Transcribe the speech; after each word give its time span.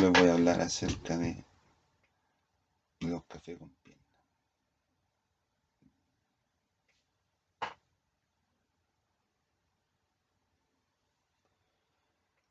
Les 0.00 0.12
voy 0.12 0.28
a 0.28 0.34
hablar 0.34 0.60
acerca 0.60 1.18
de 1.18 1.44
los 3.00 3.24
cafés 3.24 3.58
con 3.58 3.68
pierna. 3.82 4.04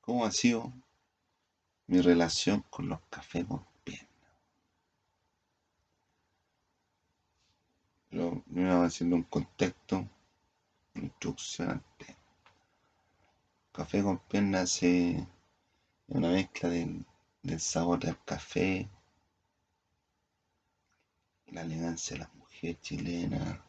¿Cómo 0.02 0.26
ha 0.26 0.32
sido 0.32 0.74
mi 1.88 2.02
relación 2.02 2.66
con 2.70 2.90
los 2.90 3.00
cafés 3.10 3.46
con 3.46 3.66
pierna? 3.86 4.08
Pero 8.10 8.44
me 8.48 8.76
voy 8.76 8.88
haciendo 8.88 9.16
un 9.16 9.24
contexto, 9.24 10.06
una. 10.96 12.14
Café 13.72 14.04
con 14.04 14.18
pierna 14.18 14.64
es 14.64 14.82
una 16.10 16.30
mezcla 16.30 16.68
del, 16.68 17.06
del 17.48 17.62
sabor 17.62 18.00
del 18.00 18.18
café, 18.26 18.90
la 21.48 21.62
elegancia 21.62 22.16
de 22.16 22.24
la 22.24 22.32
mujer 22.36 22.78
chilena, 22.82 23.64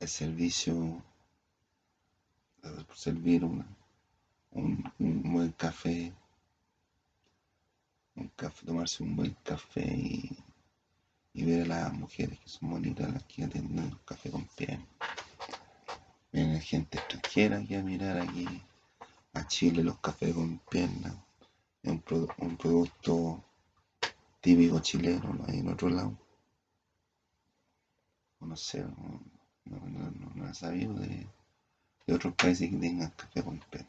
el 0.00 0.08
servicio, 0.08 1.02
servir 2.94 3.42
un, 3.42 3.64
buen 4.98 5.52
café, 5.52 6.12
un 8.16 8.28
café, 8.36 8.66
tomarse 8.66 9.02
un 9.02 9.16
buen 9.16 9.34
café 9.42 9.80
y, 9.80 10.36
ver 11.42 11.62
a 11.72 11.84
las 11.84 11.92
mujeres 11.94 12.38
que 12.38 12.48
son 12.50 12.70
bonitas 12.70 13.10
las 13.10 13.22
que 13.24 13.44
atienden 13.44 13.86
el 13.86 14.04
café 14.04 14.30
con 14.30 14.46
piel. 14.48 14.78
Viene 16.32 16.60
gente 16.60 16.98
extranjera 16.98 17.64
que 17.64 17.76
a 17.78 17.82
mirar 17.82 18.18
aquí 18.18 18.46
a 19.34 19.46
Chile 19.46 19.82
los 19.82 19.98
cafés 19.98 20.32
con 20.34 20.58
pierna. 20.70 21.12
Es 21.82 21.90
un, 21.90 22.56
producto 22.56 23.44
típico 24.40 24.78
chileno, 24.80 25.34
no 25.34 25.44
hay 25.46 25.58
en 25.58 25.68
otro 25.68 25.90
lado. 25.90 26.16
No 28.40 28.56
sé, 28.56 28.84
no, 29.64 29.80
no, 30.34 30.48
he 30.48 30.54
sabido 30.54 30.94
de, 30.94 31.26
otros 32.08 32.34
países 32.34 32.70
que 32.70 32.76
tengan 32.76 33.10
café 33.10 33.42
con 33.42 33.58
pena. 33.70 33.86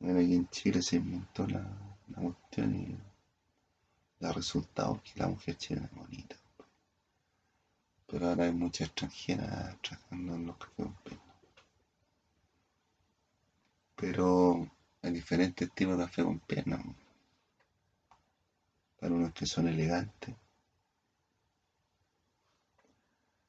Bueno, 0.00 0.20
aquí 0.20 0.34
en 0.34 0.48
Chile 0.48 0.82
se 0.82 0.96
inventó 0.96 1.46
la, 1.46 1.60
la 2.08 2.22
cuestión 2.22 2.74
y 2.76 2.96
da 4.20 4.32
resultado 4.32 5.00
que 5.02 5.20
la 5.20 5.28
mujer 5.28 5.56
chilena 5.56 5.86
es 5.86 5.94
bonita. 5.94 6.36
Pero 8.06 8.28
ahora 8.28 8.44
hay 8.44 8.52
muchas 8.52 8.88
extranjeras 8.88 9.80
trabajando 9.82 10.34
en 10.34 10.46
los 10.46 10.56
cafés 10.56 10.86
con 10.86 10.94
pena. 11.04 11.25
Pero 13.96 14.70
hay 15.02 15.12
diferentes 15.12 15.70
tipos 15.72 15.96
de 15.98 16.04
café 16.04 16.22
con 16.22 16.38
pierna 16.40 16.78
para 18.98 19.14
unos 19.14 19.32
que 19.32 19.46
son 19.46 19.68
elegantes. 19.68 20.34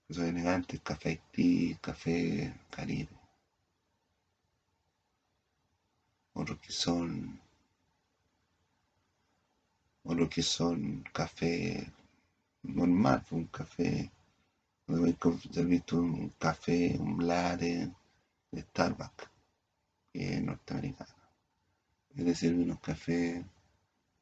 Que 0.08 0.14
son 0.14 0.28
elegantes, 0.28 0.80
café 0.82 1.10
Haití, 1.10 1.78
café 1.82 2.54
Caribe. 2.70 3.10
Otros 6.34 6.60
que 6.60 6.72
son 6.72 7.40
otros 10.04 10.30
que 10.30 10.42
son 10.42 11.04
café 11.14 11.92
normal, 12.64 13.24
un 13.32 13.46
café, 13.48 14.10
visto 14.88 15.98
un 15.98 16.30
café, 16.40 16.96
un 17.00 17.28
latte 17.28 17.92
de 18.52 18.62
Starbucks, 18.62 19.37
que 20.18 20.34
es 20.34 20.42
norteamericano. 20.42 21.14
Es 22.16 22.26
decir, 22.26 22.56
unos 22.56 22.80
cafés 22.80 23.46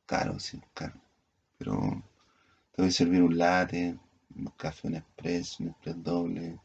caros, 0.05 0.43
sí, 0.43 0.61
caros 0.73 0.99
pero 1.57 1.79
te 2.73 2.81
voy 2.81 2.89
a 2.89 2.91
servir 2.91 3.21
un 3.23 3.37
latte, 3.37 3.97
un 4.35 4.45
café, 4.57 4.87
un 4.89 4.95
express, 4.95 5.59
un 5.61 5.69
express 5.69 6.03
doble, 6.03 6.59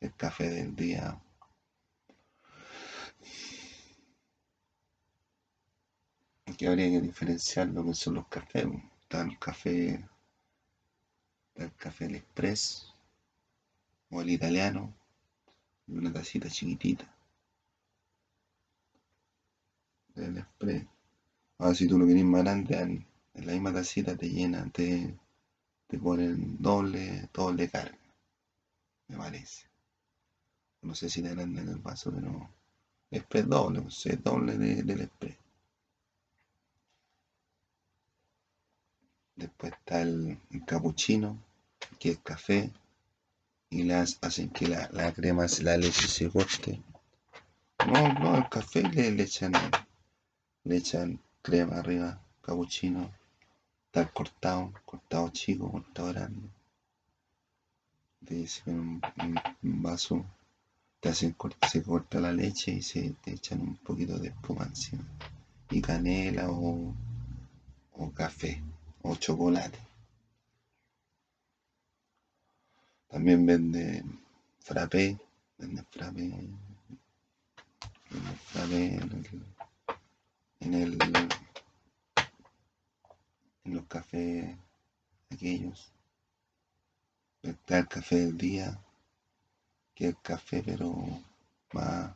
el 0.00 0.14
café 0.14 0.48
del 0.48 0.76
día. 0.76 1.20
Aquí 6.46 6.66
habría 6.66 6.90
que 6.90 7.00
diferenciar 7.00 7.66
lo 7.68 7.84
que 7.84 7.94
son 7.94 8.14
los 8.14 8.28
cafés. 8.28 8.66
Está 9.02 9.22
el 9.22 9.36
café, 9.38 10.08
el 11.56 11.74
café 11.74 12.04
el 12.06 12.14
express 12.14 12.94
o 14.10 14.20
el 14.20 14.30
italiano, 14.30 14.94
una 15.88 16.12
tacita 16.12 16.48
chiquitita. 16.48 17.13
El 20.16 20.38
express. 20.38 20.86
Ahora 21.58 21.74
si 21.74 21.88
tú 21.88 21.98
lo 21.98 22.06
quieres 22.06 22.24
más 22.24 22.42
grande, 22.42 22.78
en 23.34 23.46
la 23.46 23.52
misma 23.52 23.72
tacita 23.72 24.16
te 24.16 24.28
llenan, 24.28 24.70
te, 24.70 25.14
te 25.88 25.98
ponen 25.98 26.56
doble, 26.60 27.28
doble 27.32 27.68
carga, 27.68 27.98
me 29.08 29.16
parece. 29.16 29.66
No 30.82 30.94
sé 30.94 31.08
si 31.08 31.22
te 31.22 31.34
grande 31.34 31.62
en 31.62 31.68
el 31.68 31.78
vaso, 31.78 32.12
pero 32.12 32.48
express 33.10 33.48
doble, 33.48 33.80
o 33.80 33.90
sea, 33.90 34.16
doble 34.16 34.56
del 34.56 35.00
express. 35.00 35.36
Después 39.36 39.72
está 39.72 40.02
el, 40.02 40.38
capuchino, 40.64 41.38
que 41.98 42.10
es 42.10 42.18
café, 42.18 42.72
y 43.68 43.82
las 43.82 44.18
hacen 44.22 44.50
que 44.50 44.68
la, 44.68 44.88
la 44.92 45.12
crema, 45.12 45.46
la 45.62 45.76
leche 45.76 46.06
se 46.06 46.30
corte. 46.30 46.80
No, 47.86 48.12
no, 48.20 48.36
el 48.36 48.48
café 48.48 48.82
le, 48.82 49.10
le 49.10 49.24
echan 49.24 49.52
le 50.64 50.76
echan 50.76 51.20
crema 51.42 51.76
arriba, 51.78 52.20
capuchino 52.42 53.10
Está 53.94 54.10
cortado, 54.10 54.72
cortado 54.84 55.28
chico, 55.28 55.70
cortado 55.70 56.08
grande. 56.08 56.48
Te 58.24 58.44
un, 58.66 59.00
un, 59.22 59.82
vaso, 59.82 60.24
te 60.98 61.10
hacen, 61.10 61.36
se 61.70 61.80
corta 61.80 62.18
la 62.18 62.32
leche 62.32 62.72
y 62.72 62.82
se 62.82 63.10
te 63.22 63.34
echan 63.34 63.60
un 63.60 63.76
poquito 63.76 64.18
de 64.18 64.30
espuma 64.30 64.64
encima. 64.64 65.04
Y 65.70 65.80
canela 65.80 66.50
o, 66.50 66.92
o 67.92 68.10
café 68.10 68.60
o 69.02 69.14
chocolate. 69.14 69.78
También 73.06 73.46
vende 73.46 74.02
frappé, 74.58 75.16
vende 75.56 75.84
frappé, 75.84 76.22
vende 78.10 78.36
frappé 78.50 78.86
en 78.96 79.02
el, 79.02 79.53
en 80.64 80.74
el 80.74 80.98
en 83.64 83.74
los 83.74 83.84
cafés 83.86 84.56
aquellos. 85.30 85.92
Está 87.42 87.78
el 87.78 87.88
café 87.88 88.16
del 88.16 88.38
día, 88.38 88.78
que 89.94 90.08
el 90.08 90.16
café 90.22 90.62
pero 90.64 90.94
más, 91.72 92.14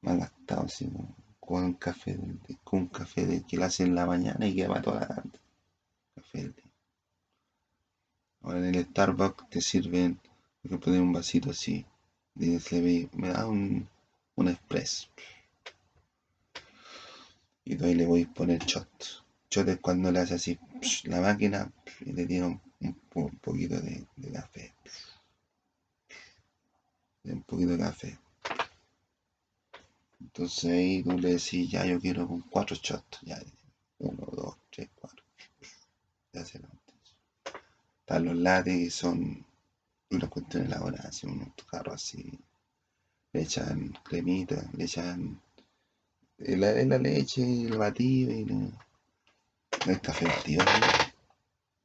más 0.00 0.18
gastado, 0.18 0.62
así, 0.62 0.90
con 1.38 1.64
un 1.64 1.74
café, 1.74 2.18
con 2.64 2.80
un 2.80 2.88
café 2.88 3.26
de, 3.26 3.42
que 3.42 3.56
lo 3.56 3.64
hace 3.66 3.82
en 3.82 3.94
la 3.94 4.06
mañana 4.06 4.46
y 4.46 4.54
que 4.54 4.66
va 4.66 4.80
toda 4.80 5.00
la 5.00 5.08
tarde. 5.08 5.38
Café 6.14 6.38
del 6.38 6.54
día. 6.54 6.72
Ahora 8.40 8.58
en 8.60 8.74
el 8.74 8.86
Starbucks 8.86 9.50
te 9.50 9.60
sirven, 9.60 10.16
por 10.62 10.70
ejemplo, 10.70 10.92
de 10.92 11.00
un 11.00 11.12
vasito 11.12 11.50
así, 11.50 11.84
me 12.34 13.28
da 13.28 13.46
un, 13.46 13.88
un 14.36 14.48
express. 14.48 15.10
Y 17.68 17.84
ahí 17.84 17.94
le 17.94 18.06
voy 18.06 18.22
a 18.22 18.32
poner 18.32 18.60
shot 18.64 18.88
chotes 19.50 19.78
cuando 19.78 20.10
le 20.10 20.20
hace 20.20 20.34
así 20.34 20.58
la 21.04 21.20
máquina 21.20 21.70
y 22.00 22.12
le 22.12 22.24
tiene 22.24 22.58
un, 22.80 22.94
poquito 23.42 23.78
de, 23.78 24.06
café. 24.32 24.74
un 27.24 27.42
poquito 27.42 27.72
de 27.72 27.78
café. 27.78 28.18
Entonces 30.18 30.64
ahí 30.64 31.02
tú 31.02 31.18
le 31.18 31.34
decís, 31.34 31.70
ya 31.70 31.84
yo 31.84 32.00
quiero 32.00 32.26
con 32.26 32.40
cuatro 32.40 32.74
shots. 32.74 33.18
Ya, 33.20 33.38
uno, 33.98 34.26
dos, 34.32 34.56
tres, 34.70 34.88
cuatro. 34.94 35.22
Ya 36.32 36.46
se 36.46 36.60
lo 36.60 36.68
Están 38.00 38.24
los 38.24 38.36
lates 38.36 38.78
que 38.78 38.90
son 38.90 39.44
una 40.10 40.26
cuestión 40.30 40.64
elaborada, 40.64 41.10
así, 41.10 41.26
unos 41.26 41.50
carros 41.70 41.96
así. 41.96 42.30
Le 43.32 43.42
echan 43.42 43.92
cremita, 44.02 44.70
le 44.72 44.84
echan 44.84 45.38
la, 46.38 46.72
la 46.72 46.98
leche, 46.98 47.42
el 47.42 47.76
batido 47.76 48.32
y 48.32 48.72
el 49.86 50.00
café 50.00 50.26
batido, 50.26 50.64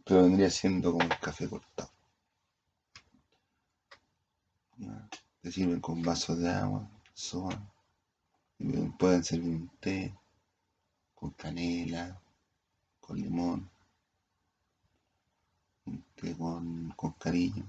pero 0.06 0.24
vendría 0.24 0.50
siendo 0.50 0.92
como 0.92 1.04
un 1.04 1.10
café 1.22 1.50
cortado. 1.50 1.92
Te 5.42 5.52
sirven 5.52 5.82
con 5.82 6.02
vasos 6.02 6.40
de 6.40 6.50
agua, 6.50 6.88
soda. 7.14 7.62
Pueden 8.98 9.24
servir 9.24 9.50
un 9.50 9.70
té 9.80 10.14
con 11.16 11.32
canela, 11.32 12.22
con 13.00 13.18
limón, 13.18 13.70
un 15.86 16.04
té 16.16 16.36
con, 16.36 16.94
con 16.96 17.12
cariño. 17.14 17.66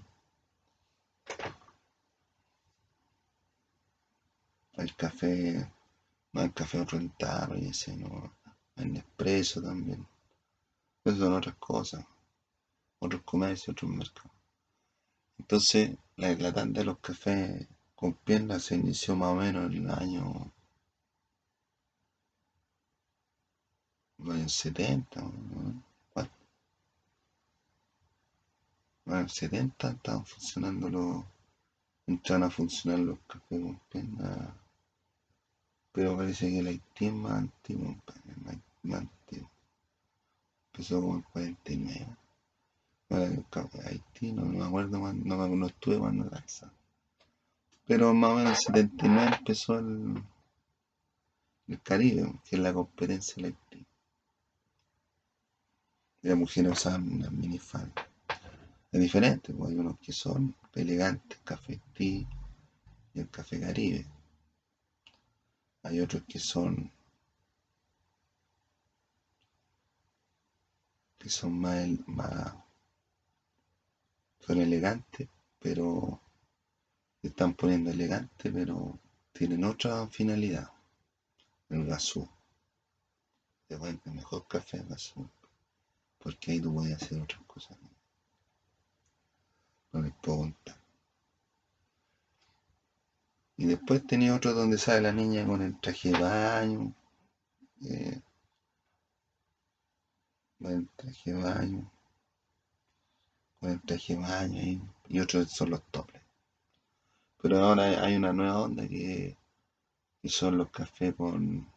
El 4.77 4.95
café 4.97 5.69
No 6.35 6.41
hay 6.41 6.51
café 6.51 6.85
tarro 7.17 7.57
y 7.57 7.69
ese 7.69 7.97
no. 7.97 8.37
Hay 8.77 8.87
Nespresso 8.87 9.63
también. 9.63 10.05
Esas 11.05 11.21
son 11.21 11.33
otras 11.35 11.55
cosas. 11.57 12.05
Otros 12.99 13.23
comercios, 13.23 13.69
otros 13.69 13.91
mercados. 13.93 14.33
Entonces, 15.39 15.97
la, 16.17 16.35
la 16.35 16.53
tanda 16.53 16.81
de 16.81 16.87
los 16.87 16.99
cafés 16.99 17.69
con 17.95 18.15
piernas 18.15 18.65
se 18.65 18.75
inició 18.75 19.15
más 19.15 19.31
o 19.31 19.37
menos 19.37 19.73
en 19.73 19.85
el 19.85 19.91
año. 19.91 20.53
En 24.19 24.25
los 24.27 24.35
años 24.35 24.53
70, 24.55 25.21
¿no? 25.21 25.85
Bueno, 29.05 29.21
en 29.21 29.29
70 29.29 29.91
estaban 29.91 30.27
funcionando 30.27 30.89
los. 30.89 31.25
Entraron 32.09 32.45
a 32.45 32.51
funcionar 32.51 32.99
los 32.99 33.19
cafés 33.21 33.63
con 33.63 33.79
piernas. 33.89 34.64
Pero 35.94 36.17
parece 36.17 36.50
que 36.50 36.58
el 36.58 36.67
Haití 36.67 37.06
es 37.06 37.12
más 37.12 37.38
antiguo. 37.38 37.96
Empezó 40.73 41.00
como 41.00 41.14
en 41.14 41.23
49. 41.23 42.17
Bueno, 43.08 43.25
el 43.26 43.87
Haití, 43.87 44.32
no, 44.32 44.44
no 44.44 44.58
me 44.58 44.64
acuerdo 44.64 44.99
cuando, 44.99 45.25
no, 45.25 45.49
no 45.49 45.67
estuve 45.67 45.99
cuando 46.00 46.25
lanzó. 46.25 46.69
Pero 47.87 48.12
más 48.12 48.31
o 48.32 48.35
menos 48.35 48.58
en 48.58 48.75
79 48.75 49.37
empezó 49.38 49.79
el, 49.79 50.20
el 51.69 51.81
Caribe, 51.81 52.41
que 52.44 52.56
es 52.56 52.62
la 52.62 52.73
competencia 52.73 53.37
del 53.37 53.44
Haití. 53.52 53.87
Las 56.23 56.37
mujeres 56.37 56.73
usaban 56.73 57.12
unas 57.12 57.31
minifaldas. 57.31 58.06
Es 58.91 59.00
diferente, 59.00 59.52
hay 59.52 59.75
unos 59.76 59.96
que 60.00 60.12
son 60.12 60.56
elegantes, 60.75 61.38
café 61.44 61.81
tea 61.96 62.26
y 63.14 63.20
el 63.20 63.31
café 63.31 63.61
caribe. 63.61 64.06
Hay 65.85 66.01
otros 66.01 66.23
que 66.25 66.39
son 66.39 66.91
que 71.19 71.31
son 71.31 71.59
más, 71.59 72.55
son 74.41 74.61
elegantes, 74.61 75.29
pero 75.59 76.21
están 77.23 77.55
poniendo 77.55 77.91
elegantes, 77.91 78.53
pero 78.53 78.99
tienen 79.33 79.65
otra 79.65 80.07
finalidad. 80.09 80.71
El 81.69 81.87
gasú. 81.87 82.29
Bueno, 83.79 84.01
el 84.05 84.13
mejor 84.13 84.47
café 84.47 84.83
gasú. 84.89 85.29
Porque 86.19 86.53
ahí 86.53 86.61
tú 86.61 86.75
puedes 86.75 86.95
hacer 86.95 87.21
otras 87.21 87.43
cosas. 87.47 87.79
No 89.93 90.03
les 90.03 90.13
puedo 90.15 90.39
contar. 90.39 90.77
Y 93.57 93.63
después 93.76 94.06
tenía 94.06 94.35
otro 94.35 94.53
donde 94.55 94.79
sale 94.79 95.00
la 95.03 95.12
niña 95.12 95.47
con 95.47 95.61
el 95.62 95.79
traje 95.81 96.11
de 96.11 96.19
baño. 96.19 96.94
Eh, 97.82 98.21
con 100.59 100.73
el 100.73 100.88
traje 100.97 101.32
de 101.32 101.43
baño. 101.43 101.91
Con 103.61 103.71
el 103.71 103.81
traje 103.82 104.15
de 104.15 104.21
baño 104.21 104.61
y, 104.62 104.82
y 105.09 105.21
otros 105.21 105.50
son 105.50 105.71
los 105.71 105.82
toples. 105.91 106.23
Pero 107.43 107.59
ahora 107.59 108.05
hay 108.05 108.17
una 108.17 108.32
nueva 108.32 108.61
onda 108.62 108.88
que, 108.88 109.37
son 110.25 110.56
los 110.56 110.70
cafés 110.70 111.15
con 111.15 111.70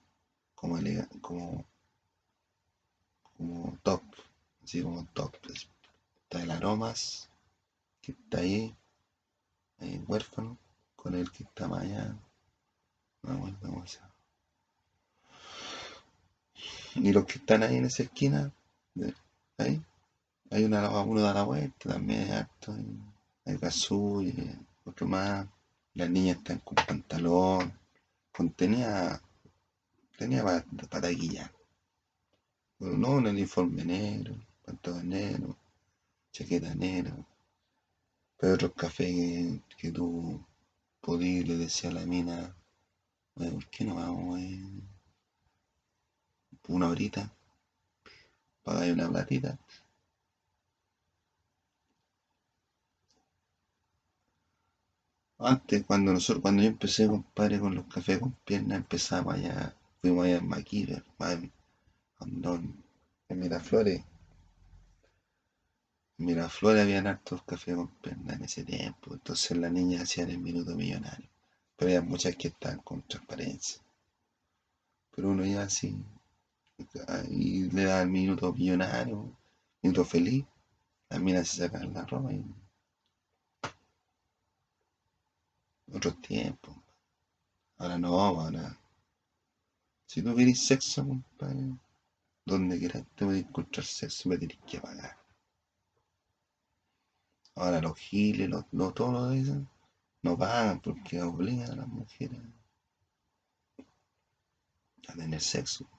como, 0.55 0.79
como, 1.21 1.65
como 3.37 3.77
top. 3.83 4.01
Así 4.63 4.81
como 4.81 5.05
top. 5.13 5.35
Está 6.23 6.43
el 6.43 6.51
aromas 6.51 7.29
que 8.01 8.13
está 8.13 8.39
ahí, 8.39 8.73
ahí 9.79 10.01
huérfano, 10.07 10.57
con 11.07 11.15
el 11.15 11.31
que 11.31 11.43
está 11.43 11.65
allá. 11.67 12.13
No 13.23 13.29
me 13.29 13.37
acuerdo 13.37 13.59
cómo. 13.61 13.85
Y 16.95 17.13
los 17.13 17.25
que 17.25 17.39
están 17.39 17.63
ahí 17.63 17.77
en 17.77 17.85
esa 17.85 18.03
esquina, 18.03 18.51
ahí, 19.57 19.81
hay 20.51 20.65
una, 20.65 20.89
uno 21.01 21.21
da 21.21 21.33
la 21.33 21.43
vuelta, 21.43 21.93
también 21.93 22.23
hay 22.23 22.31
harto, 22.31 22.73
hay, 23.45 23.57
Gazú 23.57 24.21
y 24.21 24.33
otro 24.83 25.07
más. 25.07 25.47
Las 25.93 26.09
niñas 26.09 26.39
están 26.39 26.59
con 26.59 26.75
pantalón, 26.75 27.71
con 28.33 28.49
tenía, 28.51 29.21
tenía 30.17 30.43
para, 30.43 30.65
para 30.89 31.07
guillar. 31.07 31.51
No 32.79 33.11
un 33.11 33.27
uniforme 33.27 33.85
negro, 33.85 34.35
pantalón 34.65 35.07
negro, 35.07 35.57
chaqueta 36.33 36.75
negra. 36.75 37.15
Pero 38.37 38.55
otros 38.55 38.73
cafés 38.73 39.15
que, 39.15 39.61
que 39.77 39.91
podías, 41.01 41.47
le 41.47 41.57
decía 41.57 41.89
a 41.89 41.93
la 41.93 42.05
mina, 42.05 42.55
¿por 43.35 43.67
qué 43.67 43.85
no 43.85 43.95
vamos 43.95 44.39
eh, 44.39 44.61
una 46.67 46.89
horita? 46.89 47.31
Pagáis 48.63 48.93
una 48.93 49.09
platita. 49.09 49.57
Antes, 55.39 55.83
cuando 55.83 56.13
nosotros, 56.13 56.43
cuando 56.43 56.61
yo 56.61 56.67
empecé, 56.69 57.07
compadre, 57.07 57.59
con 57.59 57.73
los 57.73 57.87
cafés 57.87 58.19
con 58.19 58.33
piernas, 58.45 58.77
empezamos 58.77 59.33
allá, 59.33 59.75
fuimos 59.99 60.25
allá 60.25 60.37
en 60.37 60.47
en, 60.47 61.51
en, 62.21 62.83
en 63.29 63.39
Miraflores. 63.39 64.03
Miraflores 66.19 66.81
habían 66.81 67.07
hartos 67.07 67.43
cafés 67.43 67.75
con 67.75 67.87
piernas 67.87 68.37
en 68.37 68.43
ese 68.45 68.63
tiempo, 68.63 69.13
entonces 69.13 69.55
las 69.57 69.71
niñas 69.71 70.01
hacían 70.01 70.29
el 70.31 70.39
minuto 70.39 70.75
millonario. 70.75 71.29
Pero 71.75 71.89
había 71.91 72.01
muchas 72.01 72.35
que 72.35 72.47
estaban 72.47 72.79
con 72.79 73.03
transparencia. 73.03 73.81
Pero 75.15 75.29
uno 75.29 75.45
ya 75.45 75.63
así, 75.63 75.95
y 77.29 77.69
le 77.71 77.83
da 77.85 78.01
el 78.01 78.09
minuto 78.09 78.53
millonario, 78.53 79.31
minuto 79.81 80.05
feliz, 80.05 80.45
las 81.09 81.21
minas 81.21 81.47
se 81.47 81.57
sacan 81.57 81.93
la 81.93 82.05
ropa 82.05 82.31
y 82.33 82.43
otros 85.93 86.21
tiempos. 86.21 86.75
Ahora 87.77 87.97
no, 87.97 88.19
ahora. 88.19 88.77
Si 90.05 90.21
tú 90.21 90.35
querés 90.35 90.65
sexo, 90.65 91.05
compadre, 91.05 91.77
donde 92.45 92.79
quieras 92.79 93.03
te 93.15 93.25
voy 93.25 93.37
a 93.37 93.39
encontrar 93.39 93.85
sexo, 93.85 94.29
me 94.29 94.37
tienes 94.37 94.57
que 94.65 94.79
pagar. 94.79 95.26
Ahora 97.57 97.81
los 97.81 97.97
giles, 97.97 98.49
los, 98.49 98.65
los 98.71 98.93
todos 98.93 99.13
los 99.13 99.29
de 99.31 99.39
esos, 99.41 99.57
no 100.21 100.37
pagan 100.37 100.79
porque 100.79 101.21
obligan 101.21 101.71
a 101.71 101.75
las 101.75 101.87
mujeres 101.87 102.39
a 105.07 105.13
tener 105.13 105.41
sexo. 105.41 105.89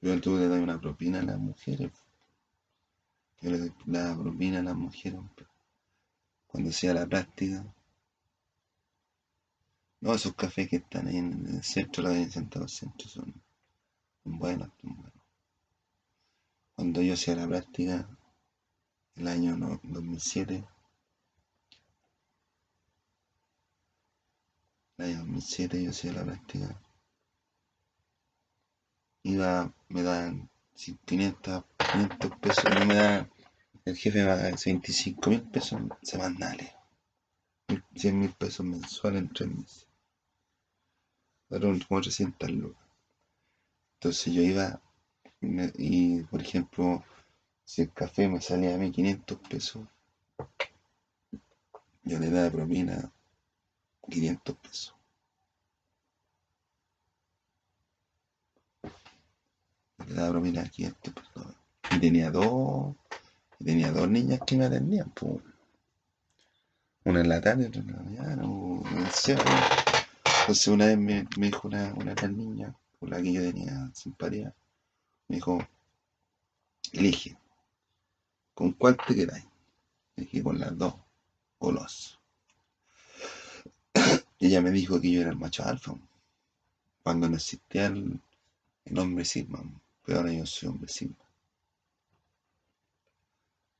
Pero 0.00 0.20
tú 0.20 0.36
le 0.36 0.48
das 0.48 0.60
una 0.60 0.80
propina 0.80 1.20
a 1.20 1.22
las 1.22 1.38
mujeres. 1.38 1.92
Yo 3.40 3.50
le 3.50 3.58
doy 3.58 3.72
la 3.86 4.16
propina 4.16 4.58
a 4.58 4.62
las 4.62 4.76
mujeres 4.76 5.20
cuando 6.46 6.70
sea 6.72 6.92
la 6.94 7.06
práctica. 7.06 7.64
No, 10.00 10.14
esos 10.14 10.34
cafés 10.34 10.68
que 10.68 10.76
están 10.76 11.08
ahí 11.08 11.16
en 11.16 11.46
el 11.46 11.62
centro, 11.62 12.02
la 12.02 12.10
de 12.10 12.30
Santiago 12.30 12.68
Centro, 12.68 13.08
son 13.08 13.32
buenos, 14.24 14.70
son 14.80 14.94
buenos. 14.94 15.22
Cuando 16.74 17.02
yo 17.02 17.14
hacía 17.14 17.34
la 17.34 17.48
práctica, 17.48 18.08
el 19.18 19.26
año 19.26 19.56
no, 19.56 19.80
2007, 19.82 20.64
el 24.98 25.04
año 25.04 25.18
2007 25.18 25.82
yo 25.82 25.90
hacía 25.90 26.12
la 26.12 26.24
práctica, 26.24 26.80
iba, 29.24 29.74
me 29.88 30.02
daban 30.02 30.48
500, 31.04 31.64
500 31.76 32.38
pesos, 32.38 32.64
no 32.72 32.86
me 32.86 32.94
daban, 32.94 33.30
el 33.84 33.96
jefe 33.96 34.18
me 34.20 34.24
daba 34.26 34.50
25 34.64 35.30
mil 35.30 35.42
pesos 35.42 35.80
semanales, 36.02 36.70
100 37.96 38.18
mil 38.20 38.32
pesos 38.34 38.64
mensuales 38.64 39.22
en 39.22 39.32
tres 39.32 39.48
meses. 39.48 39.88
Fueron 41.48 41.80
como 41.80 42.00
300 42.00 42.50
lucas. 42.50 42.86
Entonces 43.94 44.32
yo 44.32 44.42
iba 44.42 44.80
y, 45.40 46.22
por 46.24 46.40
ejemplo, 46.40 47.04
si 47.68 47.82
el 47.82 47.92
café 47.92 48.26
me 48.28 48.40
salía 48.40 48.74
a 48.74 48.78
mí 48.78 48.90
500 48.90 49.38
pesos, 49.40 49.86
yo 52.02 52.18
le 52.18 52.30
daba 52.30 52.50
propina 52.50 53.12
500 54.08 54.56
pesos. 54.56 54.94
Le 60.06 60.14
daba 60.14 60.30
propina 60.30 60.66
500 60.66 61.12
pesos. 61.12 61.56
Y 61.90 62.00
tenía 62.00 62.30
dos, 62.30 62.96
y 63.58 63.64
tenía 63.66 63.92
dos 63.92 64.08
niñas 64.08 64.40
que 64.46 64.56
me 64.56 64.64
atendían, 64.64 65.10
pues. 65.10 65.42
Una 67.04 67.20
en 67.20 67.28
la 67.28 67.42
tarde 67.42 67.66
otra 67.66 67.82
en 67.82 67.92
la 67.92 68.02
mañana, 68.02 68.42
o 68.48 68.82
cerro. 69.12 69.44
Entonces 70.40 70.68
una 70.68 70.86
vez 70.86 70.96
me, 70.96 71.28
me 71.36 71.46
dijo 71.48 71.68
una, 71.68 71.92
una 71.92 72.14
de 72.14 72.22
las 72.22 72.32
niñas 72.32 72.74
con 72.98 73.10
la 73.10 73.20
que 73.20 73.30
yo 73.30 73.42
tenía 73.42 73.90
simpatía, 73.92 74.54
me 75.28 75.36
dijo, 75.36 75.58
elige, 76.92 77.36
¿con 78.58 78.72
cuál 78.72 78.96
te 78.96 79.14
quedáis? 79.14 79.44
Dije, 80.16 80.42
con 80.42 80.58
las 80.58 80.76
dos, 80.76 80.92
o 81.60 81.70
los. 81.70 82.18
ella 84.40 84.60
me 84.60 84.72
dijo 84.72 85.00
que 85.00 85.12
yo 85.12 85.20
era 85.20 85.30
el 85.30 85.38
macho 85.38 85.62
alfa, 85.64 85.94
cuando 87.04 87.28
no 87.28 87.36
existía 87.36 87.86
el, 87.86 88.20
hombre 88.96 89.24
sigma, 89.24 89.62
pero 90.04 90.18
ahora 90.18 90.32
yo 90.32 90.44
soy 90.44 90.70
hombre 90.70 90.88
sigma. 90.88 91.24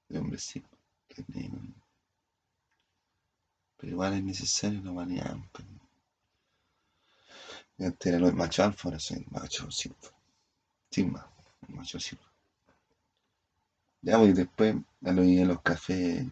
Soy 0.06 0.16
hombre 0.16 0.38
sigma. 0.38 0.68
Pero 3.78 3.92
igual 3.92 4.14
es 4.14 4.22
necesario 4.22 4.80
la 4.80 4.92
humanidad. 4.92 5.36
Antes 7.80 8.06
era 8.06 8.24
el 8.24 8.32
macho 8.32 8.62
alfa, 8.62 8.82
ahora 8.84 9.00
soy 9.00 9.16
el 9.16 9.26
macho 9.28 9.68
sigma. 9.72 9.96
Sigma, 10.88 11.28
el 11.66 11.74
macho 11.74 11.98
sigma. 11.98 12.27
Ya, 14.02 14.16
voy 14.16 14.28
pues, 14.28 14.36
después 14.36 14.76
a 15.04 15.12
lo 15.12 15.22
de 15.22 15.44
los 15.44 15.62
cafés, 15.62 16.26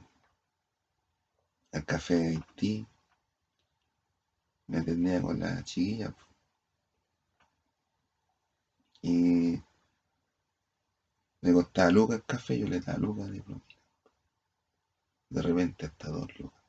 al 1.73 1.85
café 1.85 2.15
de 2.15 2.29
Haití, 2.29 2.87
me 4.69 4.79
atendía 4.79 5.21
con 5.23 5.39
la 5.41 5.63
chiquilla. 5.65 6.15
Y 9.03 9.61
le 11.41 11.53
costaba 11.53 11.91
lucas 11.91 12.17
el 12.19 12.25
café, 12.25 12.59
yo 12.59 12.69
le 12.69 12.81
daba 12.81 12.99
lucas 12.99 13.31
de 13.31 13.43
propina. 13.43 13.81
De 15.31 15.43
repente 15.43 15.87
hasta 15.87 16.09
dos 16.09 16.39
lucas. 16.39 16.63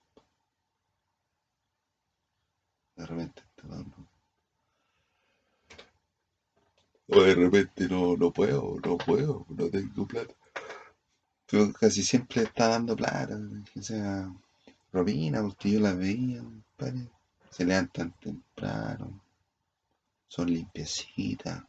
De 2.96 3.06
repente 3.06 3.42
hasta 3.42 3.68
dos 3.68 3.86
lucas. 3.86 4.18
O 7.10 7.22
de 7.22 7.36
repente 7.36 7.88
no, 7.88 8.18
no 8.18 8.32
puedo, 8.32 8.76
no 8.86 8.98
puedo, 8.98 9.46
no 9.50 9.70
tengo 9.70 10.06
plata. 10.08 10.34
Casi 11.48 12.04
siempre 12.04 12.44
está 12.44 12.68
dando 12.68 12.94
plata, 12.94 13.40
o 13.76 13.82
sea, 13.82 14.30
Robina, 14.92 15.42
porque 15.42 15.72
yo 15.72 15.80
la 15.80 15.94
veía, 15.94 16.44
padre. 16.76 17.10
Se 17.50 17.64
levantan 17.64 18.12
temprano, 18.20 19.22
son 20.28 20.52
limpiecitas, 20.54 21.64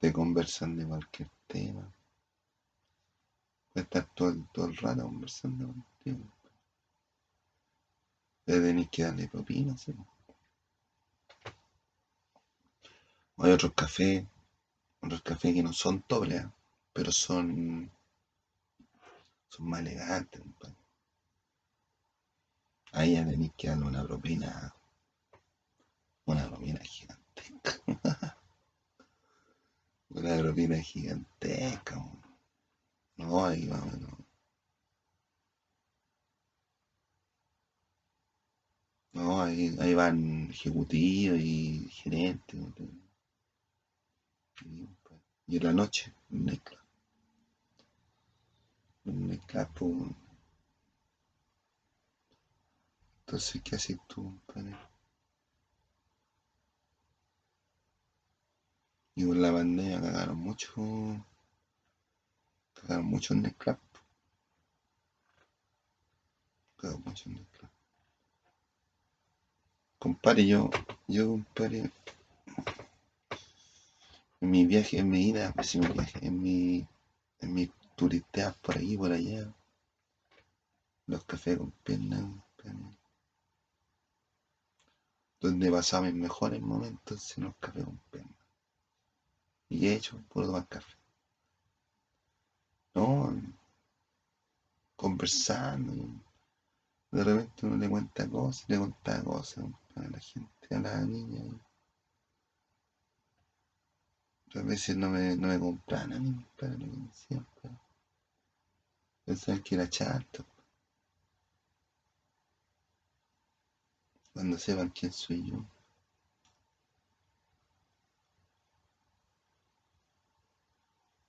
te 0.00 0.12
conversan 0.12 0.76
de 0.76 0.84
cualquier 0.84 1.30
tema. 1.46 1.88
Puede 3.72 3.84
estar 3.84 4.06
todo, 4.14 4.34
todo 4.52 4.66
el 4.66 4.76
rato 4.76 5.04
conversando 5.04 5.66
contigo. 5.68 6.26
Le 8.46 8.60
tenéis 8.60 8.88
que 8.90 9.04
darle 9.04 9.28
propina, 9.28 9.76
¿sí? 9.76 9.94
Hay 13.38 13.52
otros 13.52 13.72
cafés, 13.74 14.24
otros 15.00 15.22
cafés 15.22 15.54
que 15.54 15.62
no 15.62 15.72
son 15.72 16.04
dobles, 16.08 16.44
pero 16.92 17.12
son 17.12 17.90
son 19.48 19.68
más 19.68 19.80
elegantes. 19.80 20.42
Ahí 22.92 23.14
ya 23.14 23.26
tenéis 23.26 23.52
que 23.56 23.70
una 23.70 24.02
propina, 24.04 24.74
una 26.24 26.48
propina 26.48 26.80
gigantesca. 26.80 27.72
una 30.10 30.38
propina 30.38 30.76
gigantesca. 30.78 31.96
No, 33.16 33.44
ahí 33.44 33.66
vamos, 33.66 34.00
no. 34.00 34.26
No, 39.12 39.42
ahí, 39.42 39.74
ahí 39.80 39.94
van 39.94 40.50
ejecutivos 40.50 41.38
y 41.40 41.88
gerentes. 41.90 42.60
Y 45.48 45.56
en 45.56 45.64
la 45.64 45.72
noche, 45.72 46.12
nightclub. 46.30 46.85
Nightclub. 49.54 50.14
Entonces, 53.20 53.62
¿qué 53.62 53.76
haces 53.76 53.98
tú, 54.06 54.24
compadre? 54.24 54.76
Y 59.14 59.24
con 59.24 59.40
la 59.40 59.52
pandemia 59.52 60.00
cagaron 60.00 60.38
mucho. 60.38 60.74
Cagaron 62.74 63.06
mucho 63.06 63.34
en 63.34 63.46
el 63.46 63.54
club. 63.54 63.78
Cagaron 66.76 67.02
mucho 67.04 67.30
en 67.30 67.36
el 67.38 67.46
club. 67.46 67.70
Compadre, 69.98 70.46
yo, 70.46 70.70
yo, 71.08 71.28
compadre, 71.28 71.90
en 74.40 74.50
mi 74.50 74.66
viaje, 74.66 74.98
en 74.98 75.08
mi 75.08 75.28
ida, 75.30 75.52
pues 75.52 75.74
en 75.74 75.80
mi 75.80 75.88
viaje, 75.88 76.26
en 76.26 76.42
mi, 76.42 76.86
en 77.40 77.54
mi 77.54 77.70
turisteas 77.96 78.56
por 78.58 78.76
aquí, 78.76 78.96
por 78.96 79.10
allá, 79.10 79.52
los 81.06 81.24
cafés 81.24 81.58
con 81.58 81.70
piernas, 81.82 82.22
donde 85.40 85.70
pasaba 85.70 86.06
mis 86.06 86.14
mejores 86.14 86.60
momentos 86.60 87.36
en 87.38 87.44
los 87.44 87.56
cafés 87.56 87.84
con 87.84 87.98
piernas. 88.10 88.36
Y 89.68 89.88
he 89.88 89.94
hecho 89.94 90.22
tomar 90.32 90.68
café. 90.68 90.94
No, 92.94 93.34
conversando. 94.96 95.92
De 97.10 97.24
repente 97.24 97.66
uno 97.66 97.76
le 97.76 97.88
cuenta 97.88 98.28
cosas, 98.28 98.68
le 98.68 98.78
cuenta 98.78 99.22
cosas 99.22 99.64
a 99.94 100.00
la 100.00 100.18
gente, 100.18 100.74
a 100.74 100.78
la 100.78 101.00
niña. 101.02 101.42
A 104.54 104.62
veces 104.62 104.96
no 104.96 105.10
me, 105.10 105.36
no 105.36 105.48
me 105.48 105.54
a 105.54 106.06
mí, 106.18 106.46
para 106.56 106.72
lo 106.72 106.78
que 106.78 106.96
decían, 106.96 107.46
pensaban 109.26 109.62
que 109.62 109.74
era 109.74 109.90
chato. 109.90 110.46
Cuando 114.32 114.56
sepan 114.56 114.90
quién 114.90 115.10
soy 115.10 115.50
yo. 115.50 115.64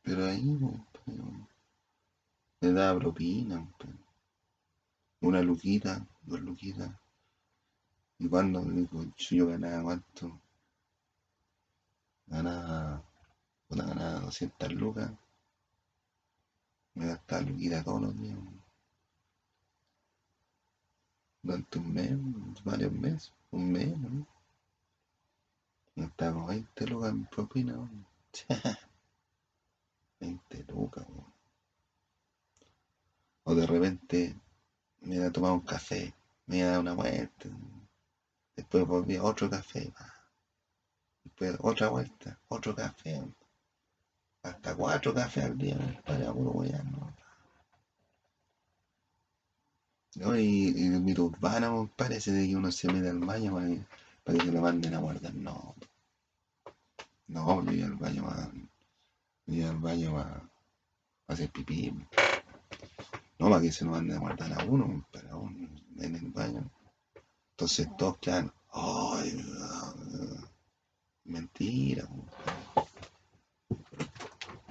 Pero 0.01 0.25
ahí, 0.25 0.57
pues, 1.05 1.17
le 2.61 2.71
da 2.71 2.93
propina, 2.99 3.57
una 5.21 5.43
luquita, 5.43 6.03
dos 6.25 6.41
luquitas. 6.41 6.89
Y 8.19 8.27
cuando 8.29 8.63
yo 9.17 9.47
ganaba 9.47 9.81
cuánto, 9.81 10.39
ganaba, 12.27 13.03
ganaba 13.69 14.19
200 14.21 14.71
lucas, 14.73 15.11
me 16.97 17.07
gastaba 17.07 17.41
luquita 17.43 17.83
todos 17.83 18.01
los 18.01 18.19
días 18.19 18.37
durante 21.43 21.79
un 21.79 21.93
mes, 21.93 22.63
varios 22.63 22.91
meses, 22.91 23.31
un 23.51 23.71
mes, 23.71 23.97
¿no? 23.97 24.27
Estaba 25.95 26.45
20 26.47 26.87
lucas 26.87 27.11
en 27.11 27.25
propina, 27.25 27.89
20 30.19 30.63
lucas, 30.73 31.05
O 33.43 33.55
de 33.55 33.65
repente 33.65 34.35
me 35.01 35.15
iba 35.15 35.27
a 35.27 35.31
tomar 35.31 35.53
un 35.53 35.61
café, 35.61 36.13
me 36.47 36.57
iba 36.57 36.67
a 36.67 36.71
dar 36.71 36.79
una 36.81 36.93
vuelta, 36.93 37.49
después 38.55 38.85
volví 38.85 39.15
a 39.15 39.23
otro 39.23 39.49
café, 39.49 39.93
después 41.23 41.55
otra 41.61 41.89
vuelta, 41.89 42.37
otro 42.49 42.75
café, 42.75 43.23
hasta 44.49 44.75
cuatro 44.75 45.13
cafés 45.13 45.45
al 45.45 45.57
día, 45.57 45.77
para 46.05 46.31
puro 46.33 46.63
¿no? 46.63 47.13
¿no? 50.15 50.37
Y, 50.37 50.73
y 50.75 50.87
el 50.87 51.01
mito 51.01 51.25
urbano, 51.25 51.89
parece 51.95 52.31
que 52.31 52.55
uno 52.55 52.71
se 52.71 52.91
mete 52.91 53.09
al 53.09 53.19
baño 53.19 53.53
para, 54.23 54.37
que 54.37 54.45
se 54.45 54.51
lo 54.51 54.61
manden 54.61 54.93
a 54.93 54.99
guardar. 54.99 55.33
No. 55.35 55.75
No, 57.27 57.71
yo 57.71 57.85
al 57.85 57.95
baño 57.95 58.23
va. 58.25 58.49
Yo 59.45 59.69
al 59.69 59.77
baño 59.77 60.17
a 60.17 60.41
hacer 61.27 61.49
pipí. 61.49 61.93
No, 63.39 63.49
para 63.49 63.61
que 63.61 63.71
se 63.71 63.85
lo 63.85 63.91
manden 63.91 64.17
a 64.17 64.19
guardar 64.19 64.53
a 64.53 64.65
uno, 64.65 65.05
pero 65.11 65.39
uno 65.39 65.69
en 65.99 66.15
el 66.15 66.31
baño. 66.31 66.69
Entonces 67.51 67.87
todos 67.97 68.17
quedan. 68.17 68.51
¡Ay! 68.71 69.43
Mentira. 71.25 72.07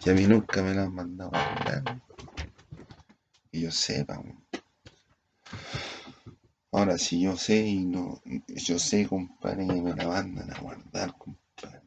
Que 0.06 0.12
a 0.12 0.14
mí 0.14 0.24
nunca 0.24 0.62
me 0.62 0.72
lo 0.72 0.82
han 0.82 0.94
mandado 0.94 1.34
a 1.34 1.52
guardar. 1.52 2.00
Que 3.50 3.60
yo 3.60 3.72
sepa. 3.72 4.22
Ahora, 6.70 6.96
si 6.96 7.20
yo 7.20 7.36
sé 7.36 7.66
y 7.66 7.84
no, 7.84 8.22
yo 8.46 8.78
sé, 8.78 9.08
compadre, 9.08 9.66
que 9.66 9.82
me 9.82 9.96
la 9.96 10.06
mandan 10.06 10.54
a 10.54 10.60
guardar, 10.60 11.18
compadre. 11.18 11.82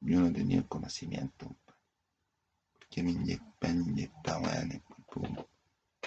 Yo 0.00 0.20
no 0.20 0.30
tenía 0.30 0.58
el 0.58 0.68
conocimiento, 0.68 1.46
compadre. 1.46 1.80
Que 2.90 3.02
me 3.02 3.12
inyectan, 3.12 3.88
inyectaban 3.88 4.82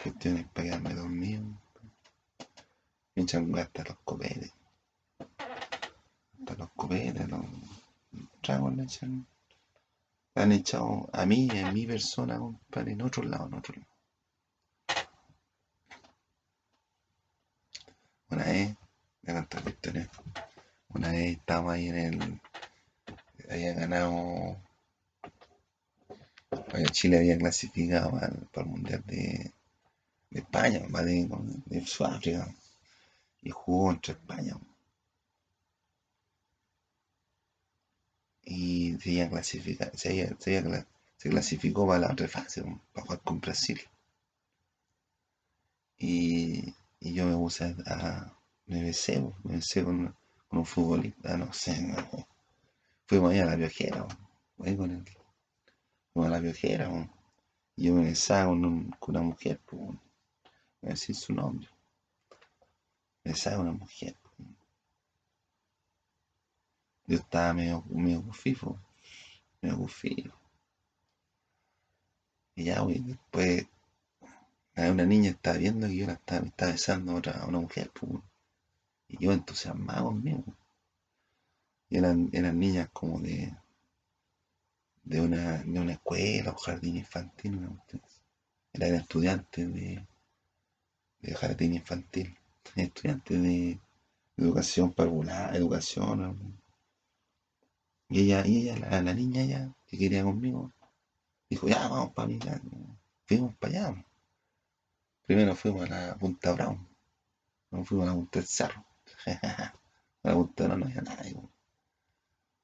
cuestiones 0.04 0.46
para 0.54 0.68
quedarme 0.68 0.94
dormido, 0.94 1.42
Me 3.16 3.24
echan 3.24 3.58
hasta 3.58 3.84
los 3.84 3.98
copetes. 4.04 4.54
Hasta 5.18 6.56
los 6.56 6.70
copetes, 6.76 7.28
los 7.28 7.46
tragos 8.44 8.76
le 8.76 8.84
echan. 8.84 9.26
Han 10.36 10.52
echado 10.52 11.10
a 11.14 11.26
mí, 11.26 11.50
en 11.54 11.74
mi 11.74 11.86
persona, 11.86 12.38
compadre, 12.38 12.94
en 12.94 13.02
otro 13.02 13.24
lado, 13.24 13.48
en 13.48 13.54
otro 13.56 13.76
lado. 13.76 13.92
Una 20.90 21.12
vez 21.12 21.38
estábamos 21.38 21.74
ahí 21.74 21.90
en 21.90 21.96
el. 21.98 22.42
Había 23.50 23.74
ganado. 23.74 24.58
Chile 26.92 27.18
había 27.18 27.38
clasificado 27.38 28.12
para, 28.12 28.28
el 28.28 28.66
Mundial 28.66 29.04
de, 29.06 29.54
de 30.30 30.40
España, 30.40 30.80
de, 30.80 31.28
de 31.66 31.86
Sudáfrica. 31.86 32.48
Y 33.42 33.50
jugó 33.50 33.88
contra 33.88 34.14
España. 34.14 34.56
Y 38.54 38.98
se, 39.00 39.30
clasifica, 39.30 39.90
se, 39.96 40.36
se, 40.38 41.30
clasificó 41.30 41.88
para 41.88 42.00
la 42.00 42.12
otra 42.12 42.28
fase, 42.28 42.62
para 42.92 43.06
jugar 43.06 43.22
con 43.22 43.40
Brasil. 43.40 43.80
Y, 45.98 46.76
y 47.00 47.14
yo 47.14 47.26
me 47.28 47.36
puse 47.38 47.74
a, 47.86 48.38
me 48.66 48.84
besé, 48.84 49.22
me 49.44 49.56
besé 49.56 49.86
con, 49.86 50.14
un 50.50 50.66
futbolista, 50.66 51.38
no 51.38 51.54
sé, 51.54 51.96
fuimos 53.08 53.32
ahí 53.32 53.40
a 53.40 53.46
la 53.46 53.56
viajera, 53.56 54.06
con 54.58 54.68
él, 54.68 55.06
fuimos 56.12 56.28
a 56.28 56.34
la 56.34 56.40
viajera, 56.40 57.10
y 57.78 57.86
yo 57.86 57.94
me 57.94 58.04
besaba 58.04 58.48
con, 58.48 58.94
una 59.08 59.22
mujer, 59.22 59.62
pues, 59.66 59.82
voy 59.82 59.98
a 60.84 60.90
decir 60.90 61.16
su 61.16 61.34
nombre, 61.34 61.70
me 63.24 63.32
besaba 63.32 63.58
con 63.58 63.70
una 63.70 63.78
mujer. 63.78 64.18
Yo 67.08 67.18
estaba 67.18 67.54
medio, 67.54 67.84
medio 67.90 68.22
gufifo, 68.22 68.80
medio 69.62 69.78
gufifo. 69.78 70.38
Y 72.56 72.66
ya, 72.66 72.82
güey, 72.82 73.00
después 73.00 73.66
una 74.76 75.06
niña 75.06 75.32
estaba 75.32 75.58
viendo 75.58 75.88
que 75.88 75.96
yo 75.98 76.08
la 76.08 76.14
estaba, 76.14 76.46
estaba 76.46 76.72
besando 76.72 77.12
a, 77.12 77.16
otra, 77.16 77.46
una 77.46 77.60
mujer, 77.60 77.92
pues, 77.94 78.24
y 79.08 79.18
yo 79.24 79.32
entusiasmado 79.32 80.06
conmigo. 80.06 80.44
Y 81.90 81.98
eran, 81.98 82.30
eran 82.32 82.58
niñas 82.60 82.90
como 82.94 83.20
de, 83.20 83.54
de, 85.04 85.22
una, 85.22 85.58
de 85.64 85.80
una 85.80 85.94
escuela 85.94 86.52
o 86.52 86.58
jardín 86.58 86.98
infantil, 86.98 87.62
¿no? 87.62 87.84
eran 88.74 89.06
de, 89.74 90.08
de 91.20 91.36
jardín 91.36 91.74
infantil, 91.76 92.38
estudiantes 92.76 93.42
de 93.42 93.80
educación 94.38 94.94
parvular, 94.94 95.56
educación. 95.56 96.61
Y 98.12 98.24
ella, 98.24 98.46
y 98.46 98.70
ella 98.70 99.02
la, 99.02 99.14
niña 99.14 99.46
ya, 99.46 99.74
que 99.88 99.98
quería 99.98 100.24
conmigo, 100.24 100.74
dijo, 101.50 101.70
ya, 101.70 101.88
vamos 101.88 102.12
para 102.12 102.28
mi 102.28 102.40
casa. 102.40 102.62
Fuimos 103.26 103.56
para 103.56 103.88
allá. 103.88 104.06
Primero 105.26 105.56
fuimos 105.56 105.90
a 105.90 106.08
la 106.10 106.16
Punta 106.16 106.52
Brown. 106.52 106.86
No 107.72 107.86
fuimos 107.86 108.08
a 108.08 108.10
la 108.10 108.16
Punta 108.16 108.40
del 108.40 108.48
Cerro. 108.48 108.86
a 109.26 109.74
la 110.24 110.34
Punta 110.34 110.68
no, 110.68 110.76
no 110.76 110.86
había 110.88 111.02
nada. 111.02 111.24
No 111.32 111.50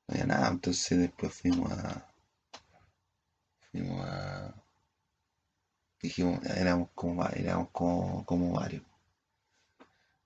había 0.09 0.25
nada. 0.25 0.49
Entonces 0.49 0.99
después 0.99 1.33
fuimos 1.33 1.71
a. 1.71 2.11
Fuimos 3.71 4.05
a. 4.05 4.53
Dijimos, 6.01 6.45
éramos 6.45 6.89
como, 6.93 7.25
éramos 7.25 7.69
como 7.69 8.51
varios. 8.51 8.83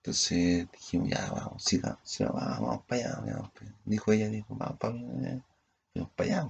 Entonces 0.03 0.67
dijimos, 0.71 1.09
ya, 1.09 1.31
vamos, 1.31 1.63
siga, 1.63 1.99
vamos, 2.33 2.59
vamos 2.59 2.85
para 2.87 3.01
allá, 3.01 3.21
vamos 3.21 3.51
para 3.51 3.67
allá. 3.67 3.77
Dijo 3.85 4.11
ella, 4.11 4.29
dijo, 4.29 4.55
vamos 4.55 4.79
para 4.79 4.95
allá, 4.95 5.43
vamos 5.93 6.11
para 6.15 6.29
allá. 6.41 6.49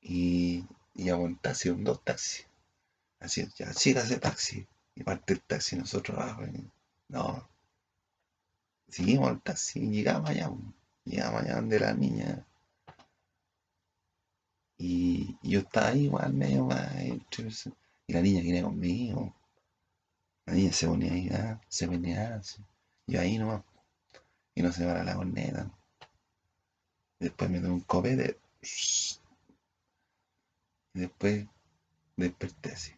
Y, 0.00 0.64
y 0.94 1.10
aguantaste 1.10 1.72
un 1.72 1.84
dos 1.84 2.02
taxis. 2.02 2.46
Así, 3.18 3.46
ya, 3.54 3.70
siga 3.74 4.00
ese 4.02 4.18
taxi. 4.18 4.66
Y 4.94 5.04
parte 5.04 5.34
el 5.34 5.42
taxi 5.42 5.76
nosotros 5.76 6.16
abajo. 6.18 6.42
no. 7.08 7.48
Seguimos 8.88 9.30
el 9.30 9.42
taxi 9.42 9.80
y 9.80 9.90
llegamos 9.90 10.30
allá. 10.30 10.50
Llegamos 11.04 11.42
allá 11.42 11.56
donde 11.56 11.80
la 11.80 11.92
niña. 11.92 12.46
Y, 14.78 15.36
yo 15.42 15.60
estaba 15.60 15.88
ahí 15.88 16.04
igual 16.04 16.32
medio 16.32 16.64
más. 16.64 16.94
Y 18.06 18.12
la 18.12 18.22
niña 18.22 18.40
viene 18.40 18.62
conmigo. 18.62 19.34
Niña 20.50 20.72
se 20.72 20.86
ponía 20.86 21.12
ahí, 21.12 21.28
ah, 21.32 21.60
se 21.68 21.86
venía 21.86 22.36
así. 22.36 22.64
Yo 23.06 23.20
ahí 23.20 23.38
nomás. 23.38 23.62
Y 24.54 24.62
no 24.62 24.72
se 24.72 24.84
va 24.84 25.00
a 25.00 25.04
la 25.04 25.14
corneta. 25.14 25.70
Después 27.18 27.50
me 27.50 27.60
doy 27.60 27.70
un 27.70 27.80
copete. 27.80 28.38
Y 30.94 31.00
después 31.00 31.46
desperté 32.16 32.72
así. 32.72 32.92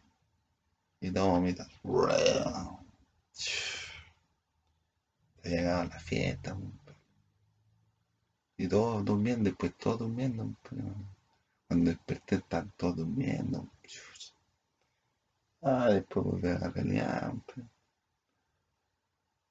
Y 1.01 1.11
todo 1.11 1.39
mitad. 1.41 1.67
Se 5.41 5.49
llegaba 5.49 5.81
a 5.81 5.85
la 5.85 5.99
fiesta. 5.99 6.57
Y 8.57 8.67
todos 8.67 9.03
durmiendo, 9.03 9.49
después 9.49 9.75
todos 9.77 9.99
durmiendo. 9.99 10.55
Cuando 11.67 11.91
desperté 11.91 12.35
están 12.35 12.71
todos 12.77 12.97
durmiendo. 12.97 13.67
Ah, 15.63 15.89
después 15.89 16.25
volví 16.25 16.47
a 16.47 16.59
la 16.59 16.69
realidad. 16.69 17.33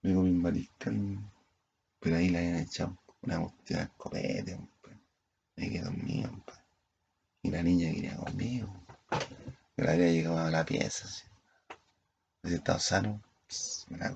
Me 0.03 0.15
comí 0.15 0.31
un 0.31 0.43
mariscal. 0.43 1.19
Pero 2.01 2.17
ahí 2.17 2.29
le 2.29 2.39
habían 2.39 2.57
echado 2.57 2.99
una 3.23 3.41
cuestión 3.41 3.81
al 3.81 3.97
copete. 3.97 4.59
Me 5.57 5.71
quedé 5.71 5.83
dormido. 5.83 6.31
Y 7.43 7.51
la 7.51 7.63
niña 7.63 7.93
quería 7.93 8.17
conmigo. 8.17 8.69
Pero 9.75 9.91
había 9.91 10.13
llegado 10.13 10.39
a 10.39 10.51
la 10.51 10.65
pieza. 10.65 11.09
Así 12.43 12.55
estaba 12.55 12.79
sano, 12.79 13.23
me 13.89 13.99
la 13.99 14.13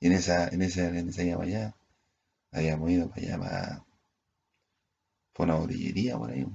Y 0.00 0.06
en 0.06 0.12
esa, 0.12 0.48
en 0.48 0.62
esa, 0.62 0.88
en 0.88 1.08
esa 1.08 1.22
llama 1.24 1.44
allá, 1.44 1.74
habíamos 2.52 2.90
ido 2.90 3.08
para 3.10 3.22
allá 3.22 3.38
para, 3.38 3.86
por 5.32 5.46
una 5.46 5.56
botillería 5.56 6.18
por 6.18 6.30
ahí. 6.30 6.46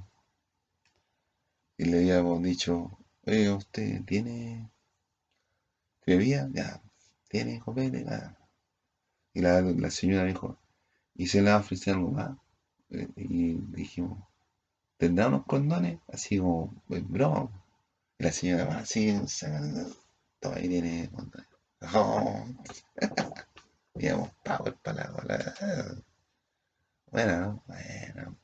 Y 1.77 1.86
le 1.86 1.97
habíamos 1.97 2.41
dicho, 2.41 2.97
oye, 3.25 3.49
¿usted 3.51 4.03
tiene 4.05 4.71
bebida? 6.05 6.49
Ya, 6.53 6.81
¿tiene 7.29 7.59
copete? 7.59 8.05
Y 9.33 9.41
la, 9.41 9.91
señora 9.91 10.25
dijo, 10.25 10.59
¿y 11.15 11.27
se 11.27 11.41
le 11.41 11.51
va 11.51 11.57
a 11.57 11.91
algo 11.91 12.12
más? 12.12 12.38
Eh, 12.91 13.07
y 13.15 13.53
dijimos, 13.75 14.19
¿tendrá 14.97 15.27
unos 15.27 15.45
condones? 15.45 15.99
Así 16.07 16.38
como, 16.39 16.73
en 16.89 17.12
broma 17.12 17.63
la 18.23 18.31
señora 18.31 18.65
va 18.65 18.77
así, 18.77 19.13
todo 20.39 20.53
ahí 20.55 20.67
viene. 20.67 21.09
Oh. 21.93 22.45
Digamos, 23.95 24.31
power 24.43 24.75
para 24.81 25.12
la 25.12 25.95
Bueno, 27.12 27.41
¿no? 27.41 27.63
Bueno, 27.67 28.38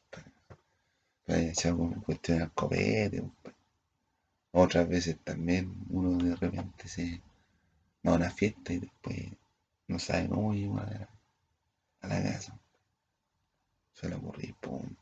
pues 1.25 1.51
echado 1.51 1.77
con 1.77 2.01
cuestión 2.01 2.39
del 2.39 2.51
copete. 2.51 3.23
Pues. 3.41 3.55
Otras 4.51 4.87
veces 4.89 5.17
también 5.23 5.75
uno 5.89 6.17
de 6.17 6.35
repente 6.35 6.87
se 6.87 7.21
va 8.05 8.13
a 8.13 8.15
una 8.15 8.31
fiesta 8.31 8.73
y 8.73 8.79
después 8.79 9.17
no 9.87 9.99
sabe 9.99 10.27
cómo 10.27 10.53
llegar 10.53 11.09
a 12.01 12.07
la, 12.07 12.23
casa. 12.23 12.59
Suele 13.93 14.15
ocurrir, 14.15 14.55
pum. 14.55 14.95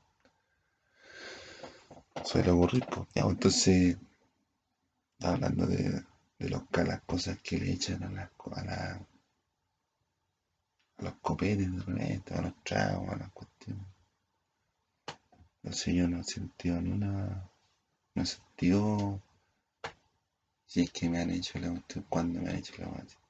Suele 2.23 2.51
ocurrir, 2.51 2.85
pues. 2.87 3.07
Ya, 3.13 3.21
entonces 3.21 3.97
hablando 5.21 5.65
de, 5.65 6.03
los, 6.39 6.63
las 6.71 7.01
cosas 7.01 7.39
que 7.41 7.57
le 7.57 7.71
echan 7.71 8.03
a, 8.03 8.09
la, 8.09 8.31
a, 8.55 8.63
la, 8.63 9.07
a 10.97 11.03
los 11.03 11.13
copetes 11.21 11.71
de 11.71 11.79
repente, 11.79 12.33
a 12.33 12.41
los 12.41 12.63
tragos, 12.63 13.09
a 13.09 13.15
las 13.15 13.31
cuestiones. 13.31 13.85
Entonces 15.63 15.93
yo 15.93 16.07
no 16.07 16.23
sentido 16.23 16.81
ni 16.81 16.91
una. 16.91 17.49
No 18.15 18.25
sentido. 18.25 19.21
Si 20.67 20.81
es 20.83 20.91
que 20.91 21.09
me 21.09 21.19
han 21.19 21.31
hecho 21.31 21.57
la 21.59 21.69
cuestión, 21.71 22.05
cuando 22.09 22.39
me 22.41 22.49
han 22.49 22.57
hecho 22.57 22.73
la 22.77 22.89
cuestión. 22.89 23.21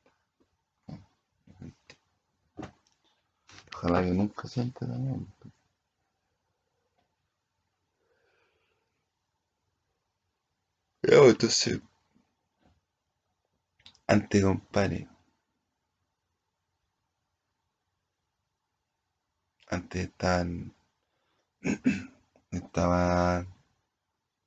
Ojalá 3.73 4.03
que 4.03 4.09
nunca 4.11 4.47
sienta 4.47 4.87
también. 4.87 5.27
entonces, 11.03 11.79
antes, 14.07 14.43
compadre, 14.43 15.07
antes 19.69 20.05
estaban, 20.05 20.73
estaban, 22.51 23.47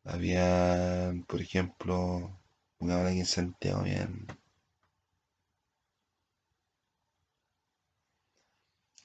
había, 0.04 1.14
por 1.26 1.40
ejemplo, 1.40 2.39
una 2.80 2.98
hora 2.98 3.10
aquí 3.10 3.20
en 3.20 3.26
Santiago, 3.26 3.80
habían, 3.80 4.26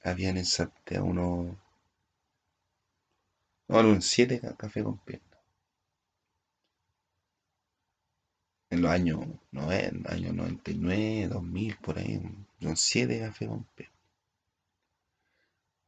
habían 0.02 0.38
en 0.38 0.46
Santiago 0.46 1.04
unos, 1.04 1.54
no, 3.68 3.78
un 3.78 4.02
siete 4.02 4.40
café 4.58 4.82
con 4.82 4.98
piel. 4.98 5.20
en 8.70 8.82
los 8.82 8.90
años, 8.92 9.20
no, 9.50 9.72
en 9.72 10.04
años 10.08 10.32
99, 10.34 11.28
2000, 11.28 11.76
por 11.78 11.98
ahí, 11.98 12.22
son 12.60 12.76
7 12.76 13.18
café 13.18 13.46
con 13.48 13.66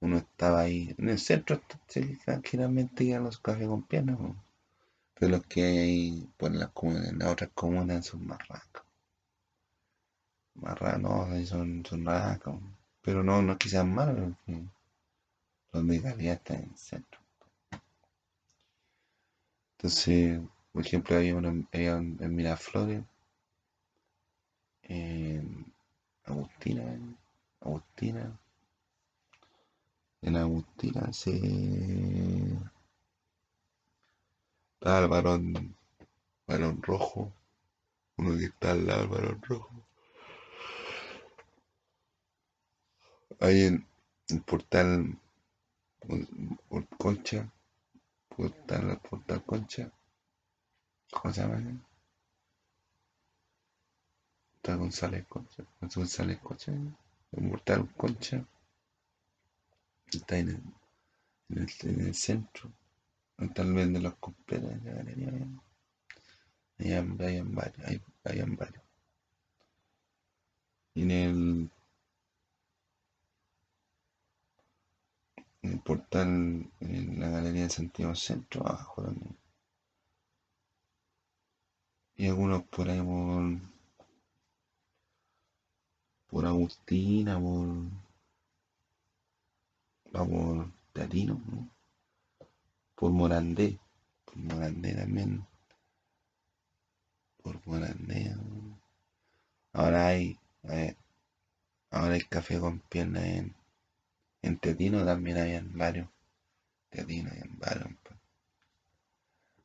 uno 0.01 0.19
estaba 0.19 0.61
ahí. 0.63 0.95
En 0.99 1.09
el 1.09 1.19
centro 1.21 1.61
generalmente 2.45 3.05
iban 3.05 3.23
los 3.25 3.39
cafés 3.39 3.67
con 3.69 3.83
piernas, 3.85 4.19
pero 5.19 5.33
los 5.33 5.47
que 5.47 5.65
hay 5.65 5.79
ahí 5.79 6.29
por 6.37 6.55
las 6.55 6.71
comunas, 6.71 7.09
en 7.09 7.19
las 7.19 7.33
otras 7.33 7.51
comunas 7.55 8.07
son 8.07 8.25
más 8.27 8.39
racos. 8.47 8.85
Más 10.55 10.79
racos, 10.79 11.01
no, 11.01 11.47
son, 11.47 11.85
son 11.85 12.05
racos. 12.07 12.61
Pero 13.03 13.23
no, 13.25 13.43
no 13.43 13.53
es 13.53 13.59
que 13.59 13.69
sean 13.69 13.93
malos, 13.93 14.35
los 15.73 15.87
de 15.87 16.03
calidad 16.03 16.35
están 16.35 16.59
en 16.59 16.71
el 16.71 16.77
centro. 16.77 17.21
Entonces, 19.77 20.41
por 20.73 20.87
ejemplo, 20.87 21.17
había 21.17 21.35
uno 21.35 21.67
había 21.73 21.97
en 21.97 22.37
Miraflores, 22.37 23.03
en 24.83 25.73
Agustina, 26.25 26.99
Agustina, 27.61 28.39
en 30.23 30.37
Agustina 30.37 31.13
se 31.13 31.31
estaba 34.81 35.01
el 35.01 35.09
varón, 35.09 35.77
varón 36.47 36.83
rojo, 36.83 37.33
uno 38.17 38.39
que 38.39 38.45
está 38.45 38.71
al 38.71 38.87
lado 38.87 39.09
varón 39.09 39.43
rojo. 39.43 39.73
Ahí 43.41 43.63
en 43.65 43.85
el 44.29 44.41
portal 44.43 45.19
Concha, 46.97 47.51
portal, 48.29 49.01
portal 49.01 49.45
Concha, 49.45 49.91
¿cómo 51.11 51.35
se 51.35 51.41
llama? 51.41 51.61
Está 54.57 54.77
González 54.77 55.27
Concha, 55.29 55.65
González 55.81 56.39
Concha, 56.39 56.73
el 57.33 57.51
portal 57.51 57.89
Concha, 57.97 58.45
está 60.13 60.39
en 60.39 60.49
en 61.51 61.59
el, 61.59 61.69
en 61.83 62.01
el 62.07 62.15
centro, 62.15 62.71
tal 63.55 63.73
vez 63.73 63.93
de 63.93 64.01
los 64.01 64.15
completos 64.17 64.71
de 64.83 64.91
la 64.91 64.97
galería. 64.99 65.33
Hay, 66.79 66.93
hay, 66.93 67.03
varios, 67.03 67.49
hay, 67.87 68.01
hay 68.25 68.43
varios. 68.57 68.85
Y 70.95 71.03
en 71.03 71.11
el 71.11 71.71
en 75.63 75.73
el 75.73 75.81
portal, 75.81 76.71
en 76.81 77.21
la 77.21 77.29
galería 77.31 77.63
de 77.65 77.71
Santiago 77.71 78.15
Centro, 78.15 78.67
abajo 78.67 79.03
también. 79.03 79.37
Y 82.17 82.27
algunos 82.27 82.65
por 82.65 82.91
ahí 82.91 83.01
por, 83.01 83.61
por 86.29 86.47
Agustina, 86.47 87.39
por, 87.41 87.69
por 90.13 90.69
¿no? 91.27 91.78
Por 92.99 93.11
Morandé, 93.11 93.79
por 94.25 94.37
Morandé 94.37 94.95
también, 94.95 95.47
por 97.43 97.65
Morandé. 97.67 98.35
Ahora 99.73 100.09
hay, 100.09 100.39
hay, 100.65 100.97
ahora 101.91 102.15
hay 102.15 102.23
café 102.23 102.59
con 102.59 102.81
pierna 102.81 103.27
en 103.27 103.55
en 104.43 104.59
Tetino 104.59 105.05
también 105.05 105.39
habían 105.39 105.77
varios. 105.77 106.09
Tetino 106.91 107.31
habían 107.31 107.59
varios. 107.59 107.89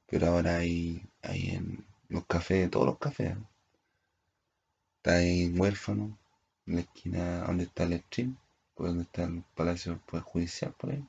Pero 0.07 0.27
ahora 0.27 0.57
hay, 0.57 1.07
hay 1.21 1.49
en 1.51 1.85
los 2.09 2.25
cafés, 2.25 2.69
todos 2.69 2.85
los 2.87 2.97
cafés. 2.97 3.35
Está 4.97 5.21
en 5.21 5.59
Huérfano, 5.59 6.17
en 6.65 6.75
la 6.75 6.81
esquina 6.81 7.39
donde 7.41 7.65
está 7.65 7.83
el 7.83 7.99
stream, 8.01 8.37
por 8.73 8.87
donde 8.87 9.03
está 9.03 9.23
el 9.23 9.43
Palacio 9.55 9.99
Judicial, 10.23 10.73
por 10.77 10.91
ahí. 10.91 11.07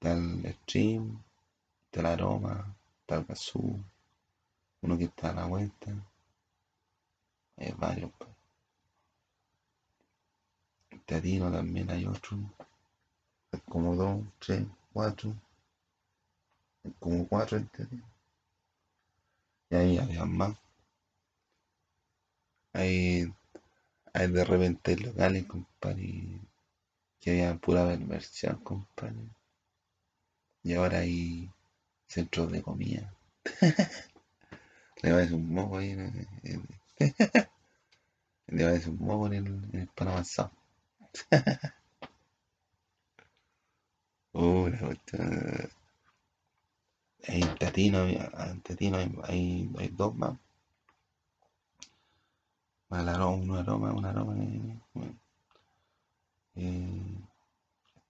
Está 0.00 0.14
el 0.14 0.54
stream, 0.62 1.22
está 1.84 2.00
el 2.00 2.06
aroma, 2.06 2.74
está 3.02 3.16
el 3.16 3.24
gasú, 3.26 3.84
uno 4.80 4.96
que 4.96 5.04
está 5.04 5.28
a 5.28 5.34
la 5.34 5.44
vuelta. 5.44 5.92
Hay 7.58 7.72
varios. 7.76 8.10
Pues. 8.16 8.30
Teatino 11.04 11.52
también 11.52 11.90
hay 11.90 12.06
otro. 12.06 12.38
Hay 13.52 13.60
como 13.68 13.94
dos, 13.94 14.24
tres, 14.38 14.64
cuatro. 14.90 15.34
Hay 16.82 16.94
como 16.98 17.28
cuatro 17.28 17.62
Teatino. 17.66 18.08
Y 19.68 19.74
ahí 19.74 19.98
había 19.98 20.24
más. 20.24 20.56
Hay, 22.72 23.30
hay 24.14 24.32
de 24.32 24.44
repente 24.46 24.96
locales, 24.96 25.44
compadre, 25.44 26.40
que 27.20 27.30
había 27.32 27.58
pura 27.58 27.84
versión, 27.84 28.56
compadre. 28.64 29.39
Y 30.62 30.74
ahora 30.74 30.98
hay 30.98 31.50
centros 32.06 32.52
de 32.52 32.62
comida. 32.62 33.12
Le 35.02 35.12
va 35.12 35.22
a 35.22 35.34
un 35.34 35.54
moco 35.54 35.78
ahí. 35.78 35.94
Le 38.48 38.64
va 38.64 38.70
a 38.70 38.88
un 38.88 38.98
moco 38.98 39.26
en 39.28 39.34
el, 39.34 39.46
en 39.72 39.80
el 39.80 39.88
pan 39.88 40.08
avanzado. 40.08 40.50
Uh, 44.32 44.70
en 47.22 47.58
Tatino, 47.58 48.06
en 48.06 48.60
Tatino 48.62 48.98
hay, 49.24 49.70
hay, 49.78 49.88
dos 49.88 50.14
más. 50.14 50.38
Más 52.88 53.02
el 53.02 53.08
aroma, 53.08 53.42
un 53.42 53.56
aroma, 53.56 53.92
un 53.92 54.04
aroma. 54.04 54.34
Eh, 54.36 54.80
eh, 56.56 57.18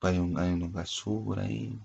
hay, 0.03 0.19
un, 0.19 0.39
hay 0.39 0.53
unos 0.53 0.73
gasú 0.73 1.25
por 1.25 1.41
ahí. 1.41 1.79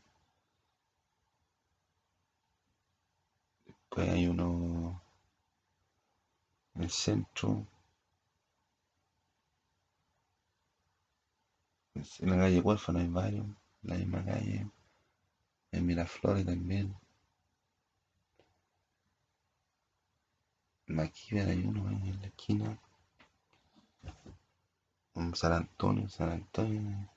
Después 3.96 4.14
hay 4.14 4.28
uno 4.28 5.02
en 6.74 6.84
el 6.84 6.90
centro. 6.90 7.66
En 11.94 12.30
la 12.30 12.36
calle 12.36 12.60
Huérfano 12.60 13.00
hay 13.00 13.08
varios, 13.08 13.46
la 13.84 13.96
misma 13.96 14.26
calle. 14.26 14.70
En 15.72 15.86
Miraflores 15.86 16.46
también. 16.46 16.94
Maquiver 20.88 21.48
hay 21.48 21.64
uno 21.64 21.90
en 21.90 22.20
la 22.20 22.28
esquina. 22.28 22.78
San 25.36 25.54
Antonio, 25.54 26.10
San 26.10 26.32
Antonio. 26.32 27.10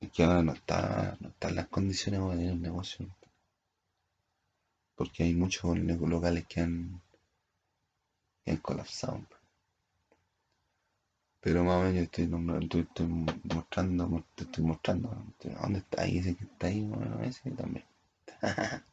Es 0.00 0.12
que 0.12 0.22
ahora 0.22 0.42
no 0.42 0.52
está, 0.52 1.16
no 1.18 1.30
están 1.30 1.54
las 1.54 1.68
condiciones 1.68 2.20
para 2.20 2.34
tener 2.34 2.52
un 2.52 2.60
negocio. 2.60 3.08
Porque 4.94 5.24
hay 5.24 5.34
muchos 5.34 5.76
locales 5.78 6.46
que 6.46 6.60
han, 6.60 7.00
que 8.44 8.52
han 8.52 8.58
colapsado. 8.58 9.20
Pero 11.40 11.64
más 11.64 11.74
o 11.74 11.80
menos 11.80 11.94
yo 11.94 12.02
estoy, 12.02 12.24
estoy, 12.82 13.06
mostrando, 13.06 14.24
te 14.36 14.44
estoy 14.44 14.64
mostrando. 14.64 15.08
¿Dónde 15.60 15.80
está 15.80 16.02
ahí? 16.02 16.18
Ese 16.18 16.36
que 16.36 16.44
está 16.44 16.68
ahí, 16.68 16.82
bueno, 16.82 17.20
ese 17.22 17.50
también. 17.50 17.84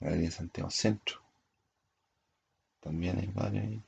Galería 0.00 0.30
Santiago 0.30 0.70
Centro. 0.70 1.20
También 2.80 3.18
hay 3.18 3.26
varios 3.26 3.64
ahí. 3.64 3.82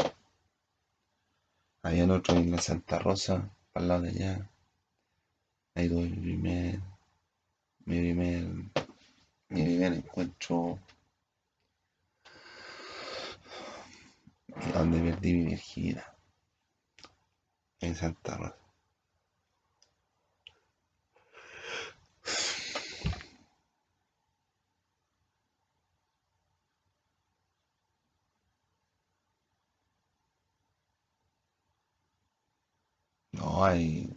Había 1.82 2.12
otro 2.12 2.36
en 2.36 2.50
la 2.50 2.58
Santa 2.58 2.98
Rosa, 2.98 3.50
al 3.72 3.88
lado 3.88 4.02
de 4.02 4.10
allá. 4.10 4.50
Ahí 5.74 5.88
tuve 5.88 6.10
mi 6.10 6.16
primer, 6.16 6.80
mi 7.86 7.98
primer, 8.00 8.44
mi 9.48 9.64
primer 9.64 9.92
encuentro 9.94 10.78
donde 14.74 15.00
perdí 15.00 15.32
mi 15.34 15.44
virginidad 15.46 16.06
en 17.80 17.94
Santa 17.94 18.36
Rosa. 18.36 18.56
No 33.32 33.64
hay. 33.64 34.08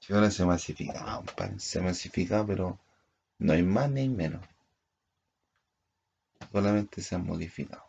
Que 0.00 0.14
ahora 0.14 0.30
se 0.30 0.44
masifica, 0.44 1.22
se 1.58 1.80
masifica, 1.80 2.44
pero 2.46 2.78
no 3.38 3.52
hay 3.52 3.62
más 3.62 3.90
ni 3.90 4.08
menos. 4.08 4.42
Solamente 6.52 7.02
se 7.02 7.14
han 7.14 7.24
modificado 7.26 7.88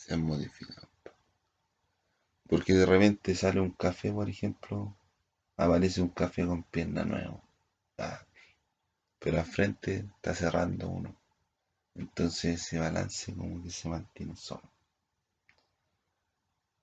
se 0.00 0.14
han 0.14 0.22
modificado. 0.22 0.88
Porque 2.48 2.72
de 2.72 2.86
repente 2.86 3.34
sale 3.34 3.60
un 3.60 3.72
café, 3.72 4.10
por 4.10 4.28
ejemplo, 4.28 4.96
aparece 5.56 6.00
un 6.00 6.08
café 6.08 6.46
con 6.46 6.62
pierna 6.62 7.04
nuevo. 7.04 7.42
Ah, 7.98 8.24
pero 9.18 9.38
al 9.38 9.44
frente 9.44 10.08
está 10.16 10.34
cerrando 10.34 10.88
uno. 10.88 11.14
Entonces 11.94 12.62
ese 12.62 12.78
balance 12.78 13.34
como 13.34 13.62
que 13.62 13.70
se 13.70 13.88
mantiene 13.90 14.36
solo. 14.36 14.68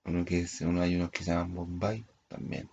Uno 0.05 0.23
que 0.23 0.41
es, 0.41 0.61
uno 0.61 0.81
hay 0.81 0.95
unos 0.95 1.09
que 1.09 1.23
se 1.23 1.31
llaman 1.31 1.55
Bombay, 1.55 2.05
también. 2.27 2.69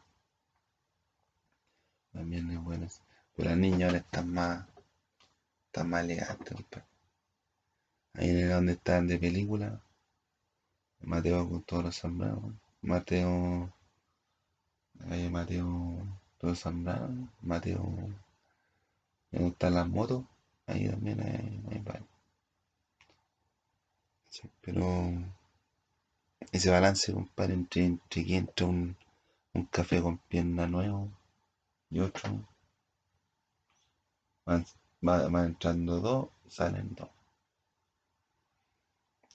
También 2.13 2.51
es 2.51 2.63
bueno. 2.63 2.87
Pero 3.35 3.49
las 3.49 3.59
niñas 3.59 3.89
ahora 3.89 3.99
están 3.99 4.33
más, 4.33 4.67
están 5.75 5.91
más 5.91 6.05
elegantes, 6.05 6.57
Ahí 8.15 8.31
en 8.31 8.39
el 8.39 8.49
donde 8.49 8.73
están 8.75 9.09
de 9.09 9.19
película, 9.19 9.81
Mateo 11.01 11.49
con 11.49 11.63
todos 11.65 11.85
los 11.87 11.97
sembrados. 11.97 12.55
Mateo, 12.81 13.73
ahí 15.11 15.29
Mateo, 15.29 15.67
todos 16.39 16.61
sembrados. 16.61 17.11
Mateo, 17.43 17.83
me 19.33 19.39
gustan 19.41 19.75
las 19.75 19.89
motos, 19.89 20.25
ahí 20.69 20.89
también 20.89 21.21
hay, 21.21 21.61
hay 21.73 21.85
pero 24.61 25.13
ese 26.53 26.71
balance, 26.71 27.13
compadre, 27.13 27.55
entre, 27.55 27.85
entre 27.85 28.25
que 28.25 28.37
entra 28.37 28.67
un, 28.67 28.97
un 29.55 29.65
café 29.67 30.01
con 30.01 30.19
pierna 30.19 30.69
nuevo 30.69 31.11
y 31.91 31.99
otro, 31.99 32.31
van, 35.05 35.37
entrando 35.37 36.01
dos, 36.01 36.29
salen 36.49 36.95
dos. 36.95 37.09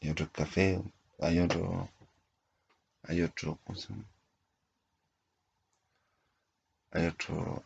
Y 0.01 0.09
otro 0.09 0.29
café, 0.31 0.81
hay 1.19 1.39
otro, 1.39 1.89
hay 3.03 3.21
otro, 3.21 3.59
¿cómo? 3.63 3.77
Hay 6.91 7.05
otro, 7.05 7.63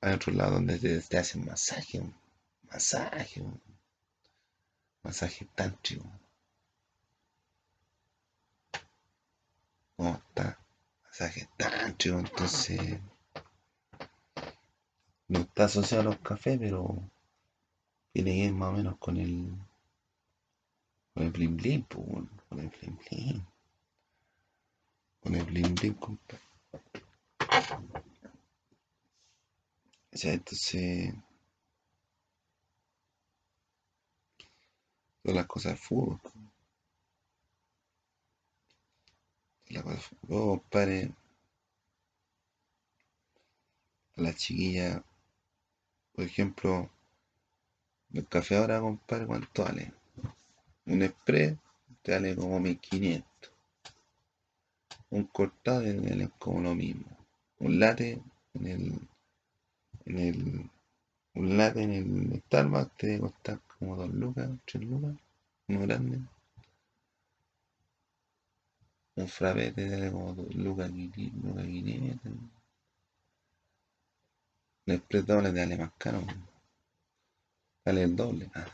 hay 0.00 0.14
otro 0.14 0.32
lado 0.32 0.52
donde 0.54 0.78
te, 0.78 1.00
te 1.00 1.18
hacen 1.18 1.44
masaje, 1.44 2.02
masaje, 2.70 3.44
masaje 5.02 5.46
tántrico. 5.54 6.04
¿Cómo 9.96 10.14
está? 10.14 10.58
Masaje 11.04 11.48
tántrico, 11.56 12.18
entonces 12.18 12.98
no 15.28 15.40
está 15.40 15.64
asociado 15.64 16.02
a 16.02 16.04
los 16.06 16.18
cafés, 16.18 16.58
pero 16.58 16.96
tiene 18.12 18.32
que 18.32 18.36
ir 18.46 18.52
más 18.52 18.70
o 18.70 18.72
menos 18.72 18.98
con 18.98 19.16
el 19.16 19.52
con 21.14 21.24
el 21.24 21.30
blim 21.30 21.56
blim, 21.56 21.82
con 21.84 22.60
el 22.60 22.68
blim 22.68 22.96
blim. 22.98 23.46
Con 25.20 25.34
el 25.34 25.44
blim 25.44 25.74
blim, 25.74 25.94
compadre. 25.94 26.42
O 30.12 30.16
sea, 30.16 30.32
entonces 30.32 31.14
todas 35.22 35.36
las 35.36 35.46
cosas 35.46 35.72
de 35.72 35.78
fútbol. 35.78 36.20
La 39.68 39.82
cosa, 39.82 40.00
oh, 40.30 40.58
compadre, 40.58 41.12
a 44.16 44.20
la 44.22 44.34
chiquilla, 44.34 45.02
por 46.18 46.26
ejemplo, 46.26 46.90
el 48.12 48.26
café 48.26 48.56
ahora, 48.56 48.80
compadre, 48.80 49.24
¿cuánto 49.24 49.62
vale? 49.62 49.92
Un 50.86 51.02
express 51.02 51.56
te 52.02 52.10
vale 52.10 52.34
como 52.34 52.58
1500. 52.58 53.52
Un 55.10 55.24
cortado 55.26 55.82
es 55.82 56.28
como 56.40 56.60
lo 56.60 56.74
mismo. 56.74 57.06
Un 57.60 57.78
latte 57.78 58.20
en 58.54 58.66
el, 58.66 59.08
en 60.06 60.18
el, 60.18 60.70
un 61.34 61.56
latte 61.56 61.84
en 61.84 61.92
el 61.92 62.42
Starbucks 62.46 62.96
te 62.96 63.06
debe 63.06 63.20
costar 63.20 63.60
como 63.78 63.94
2 63.94 64.12
lucas, 64.12 64.50
3 64.64 64.84
lucas, 64.86 65.14
uno 65.68 65.80
grande. 65.82 66.18
Un 69.14 69.28
frappé 69.28 69.70
te 69.70 69.88
debe 69.88 70.10
como 70.10 70.34
2 70.34 70.52
lucas, 70.56 70.90
lucas 70.90 71.64
500. 71.64 72.57
Express 74.94 75.26
doble 75.26 75.52
te 75.52 75.60
vale 75.60 75.76
más 75.76 75.92
caro. 75.98 76.20
Vale 77.84 78.02
el 78.02 78.16
doble. 78.16 78.50
Ah, 78.54 78.66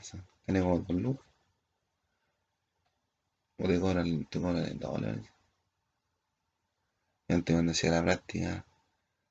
vale 0.47 0.61
como 0.61 0.79
2 0.79 1.01
lucas. 1.03 1.27
O 3.59 3.67
te 3.69 3.81
cobran, 3.81 4.25
te 4.31 4.41
cobran 4.41 4.65
el 4.65 4.79
doble. 4.79 5.23
Y 7.29 7.35
antes 7.35 7.55
cuando 7.55 7.73
hacía 7.73 7.91
la 7.91 8.03
práctica, 8.03 8.65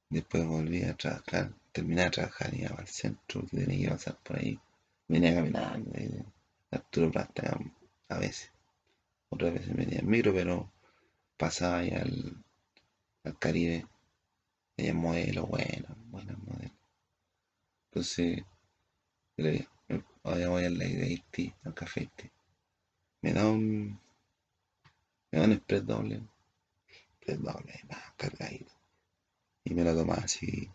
después 0.10 0.46
volví 0.46 0.84
a 0.84 0.96
trabajar, 0.96 1.54
terminé 1.72 2.04
de 2.04 2.10
trabajar 2.12 2.54
y 2.54 2.64
iba 2.64 2.76
al 2.76 2.88
centro, 2.88 3.42
que 3.48 3.58
tenía 3.58 3.88
que 3.88 3.96
pasar 3.96 4.18
por 4.24 4.38
ahí. 4.38 4.60
Venía 5.08 5.36
caminando, 5.36 5.92
Arturo 6.72 7.12
Plata 7.12 7.58
a 8.10 8.18
veces. 8.20 8.52
Otras 9.30 9.54
veces 9.54 9.76
venía 9.76 10.00
en 10.00 10.10
micro, 10.10 10.34
pero 10.34 10.72
pasaba 11.38 11.80
ahí 11.80 11.92
al, 11.92 12.44
al 13.24 13.40
Caribe. 13.40 13.88
Ella 14.78 14.94
modelo, 14.94 15.46
bueno, 15.46 15.96
buena 16.12 16.36
modelo. 16.38 16.73
Entonces, 17.96 18.44
le 19.38 19.68
ahora 20.24 20.50
voy 20.50 20.66
a 20.66 20.70
la 20.72 20.84
de 20.84 21.54
al 21.64 21.74
café 21.76 22.00
Haití. 22.00 22.32
Me 23.22 23.34
da 23.34 23.48
un, 23.48 24.00
me 25.30 25.40
da 25.40 25.46
un 25.46 25.52
express 25.52 25.86
doble, 25.86 26.24
express 26.88 27.40
doble, 27.40 27.80
más 27.88 28.14
cargadito. 28.18 28.72
Y 29.64 29.76
me 29.76 29.84
lo 29.84 29.96
tomaba 29.96 30.24
así, 30.24 30.68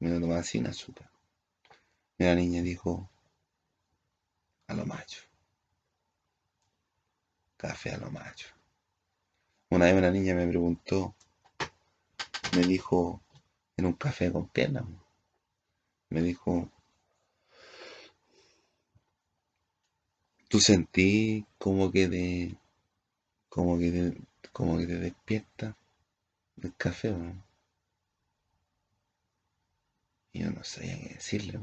me 0.00 0.10
lo 0.10 0.18
tomaba 0.18 0.42
sin 0.42 0.66
azúcar. 0.66 1.08
Y 2.18 2.24
la 2.24 2.34
niña 2.34 2.62
dijo, 2.62 3.08
a 4.66 4.74
lo 4.74 4.84
macho. 4.84 5.22
Café 7.56 7.92
a 7.92 7.98
lo 7.98 8.10
macho. 8.10 8.48
Una 9.70 9.84
vez 9.84 9.94
una 9.94 10.10
niña 10.10 10.34
me 10.34 10.48
preguntó, 10.48 11.14
me 12.56 12.62
dijo, 12.62 13.22
en 13.76 13.86
un 13.86 13.92
café 13.92 14.32
con 14.32 14.48
piernas, 14.48 14.82
me 16.12 16.22
dijo, 16.22 16.70
¿tú 20.48 20.60
sentí 20.60 21.46
como 21.58 21.90
que 21.90 22.08
de, 22.08 22.56
como 23.48 23.78
que 23.78 23.90
te, 23.90 24.22
como 24.52 24.78
que 24.78 24.86
te 24.86 24.98
despierta 24.98 25.76
el 26.62 26.74
café, 26.76 27.12
¿no? 27.12 27.42
Y 30.32 30.40
yo 30.40 30.50
no 30.50 30.64
sabía 30.64 30.98
qué 31.00 31.14
decirle, 31.14 31.60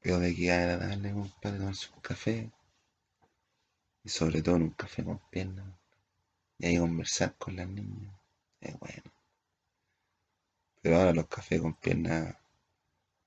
Pero 0.00 0.18
de 0.20 0.34
que 0.36 0.52
agradable, 0.52 1.12
compadre, 1.12 1.58
tomarse 1.58 1.88
un 1.94 2.00
café. 2.00 2.52
Y 4.04 4.08
sobre 4.08 4.42
todo 4.42 4.56
en 4.56 4.62
un 4.62 4.70
café 4.70 5.02
con 5.02 5.18
piernas. 5.30 5.66
Y 6.58 6.66
ahí 6.66 6.78
conversar 6.78 7.34
con 7.36 7.56
las 7.56 7.68
niñas. 7.68 8.14
Es 8.60 8.78
bueno. 8.78 9.13
Pero 10.84 10.98
ahora 10.98 11.14
los 11.14 11.28
cafés 11.28 11.62
con 11.62 11.72
piernas, 11.72 12.36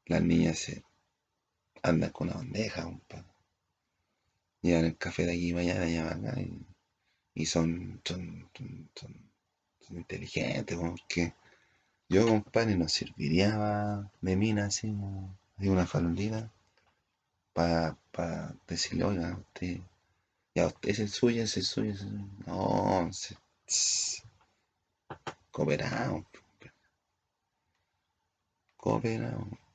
las 0.06 0.22
niñas 0.22 0.60
se 0.60 0.84
andan 1.82 2.12
con 2.12 2.28
una 2.28 2.38
bandeja, 2.38 2.84
compadre. 2.84 3.26
Llevan 4.62 4.86
el 4.86 4.96
café 4.96 5.26
de 5.26 5.32
aquí 5.34 5.54
mañana, 5.54 5.90
ya 5.90 6.04
van 6.04 6.28
acá 6.28 6.40
y, 7.34 7.46
son, 7.48 8.00
son, 8.06 8.48
son, 8.54 8.90
son, 8.94 9.98
inteligentes, 9.98 10.78
porque 10.78 11.34
yo, 12.08 12.28
compadre, 12.28 12.76
no 12.76 12.88
serviría 12.88 14.08
de 14.22 14.36
mina 14.36 14.68
así, 14.68 14.96
de 15.58 15.70
una 15.72 15.88
farolina 15.88 16.52
para 17.54 17.98
pa 18.12 18.54
decirle, 18.68 19.04
oiga, 19.04 19.36
usted, 19.36 19.80
ya 20.54 20.68
usted 20.68 20.90
es 20.90 21.00
el 21.00 21.10
suyo, 21.10 21.42
es 21.42 21.58
el 21.58 21.64
suyo, 21.64 21.94
es 21.94 22.00
suyo. 22.02 22.28
No, 22.46 23.10
se, 23.12 23.36
Kobe, 28.88 29.18
não. 29.18 29.67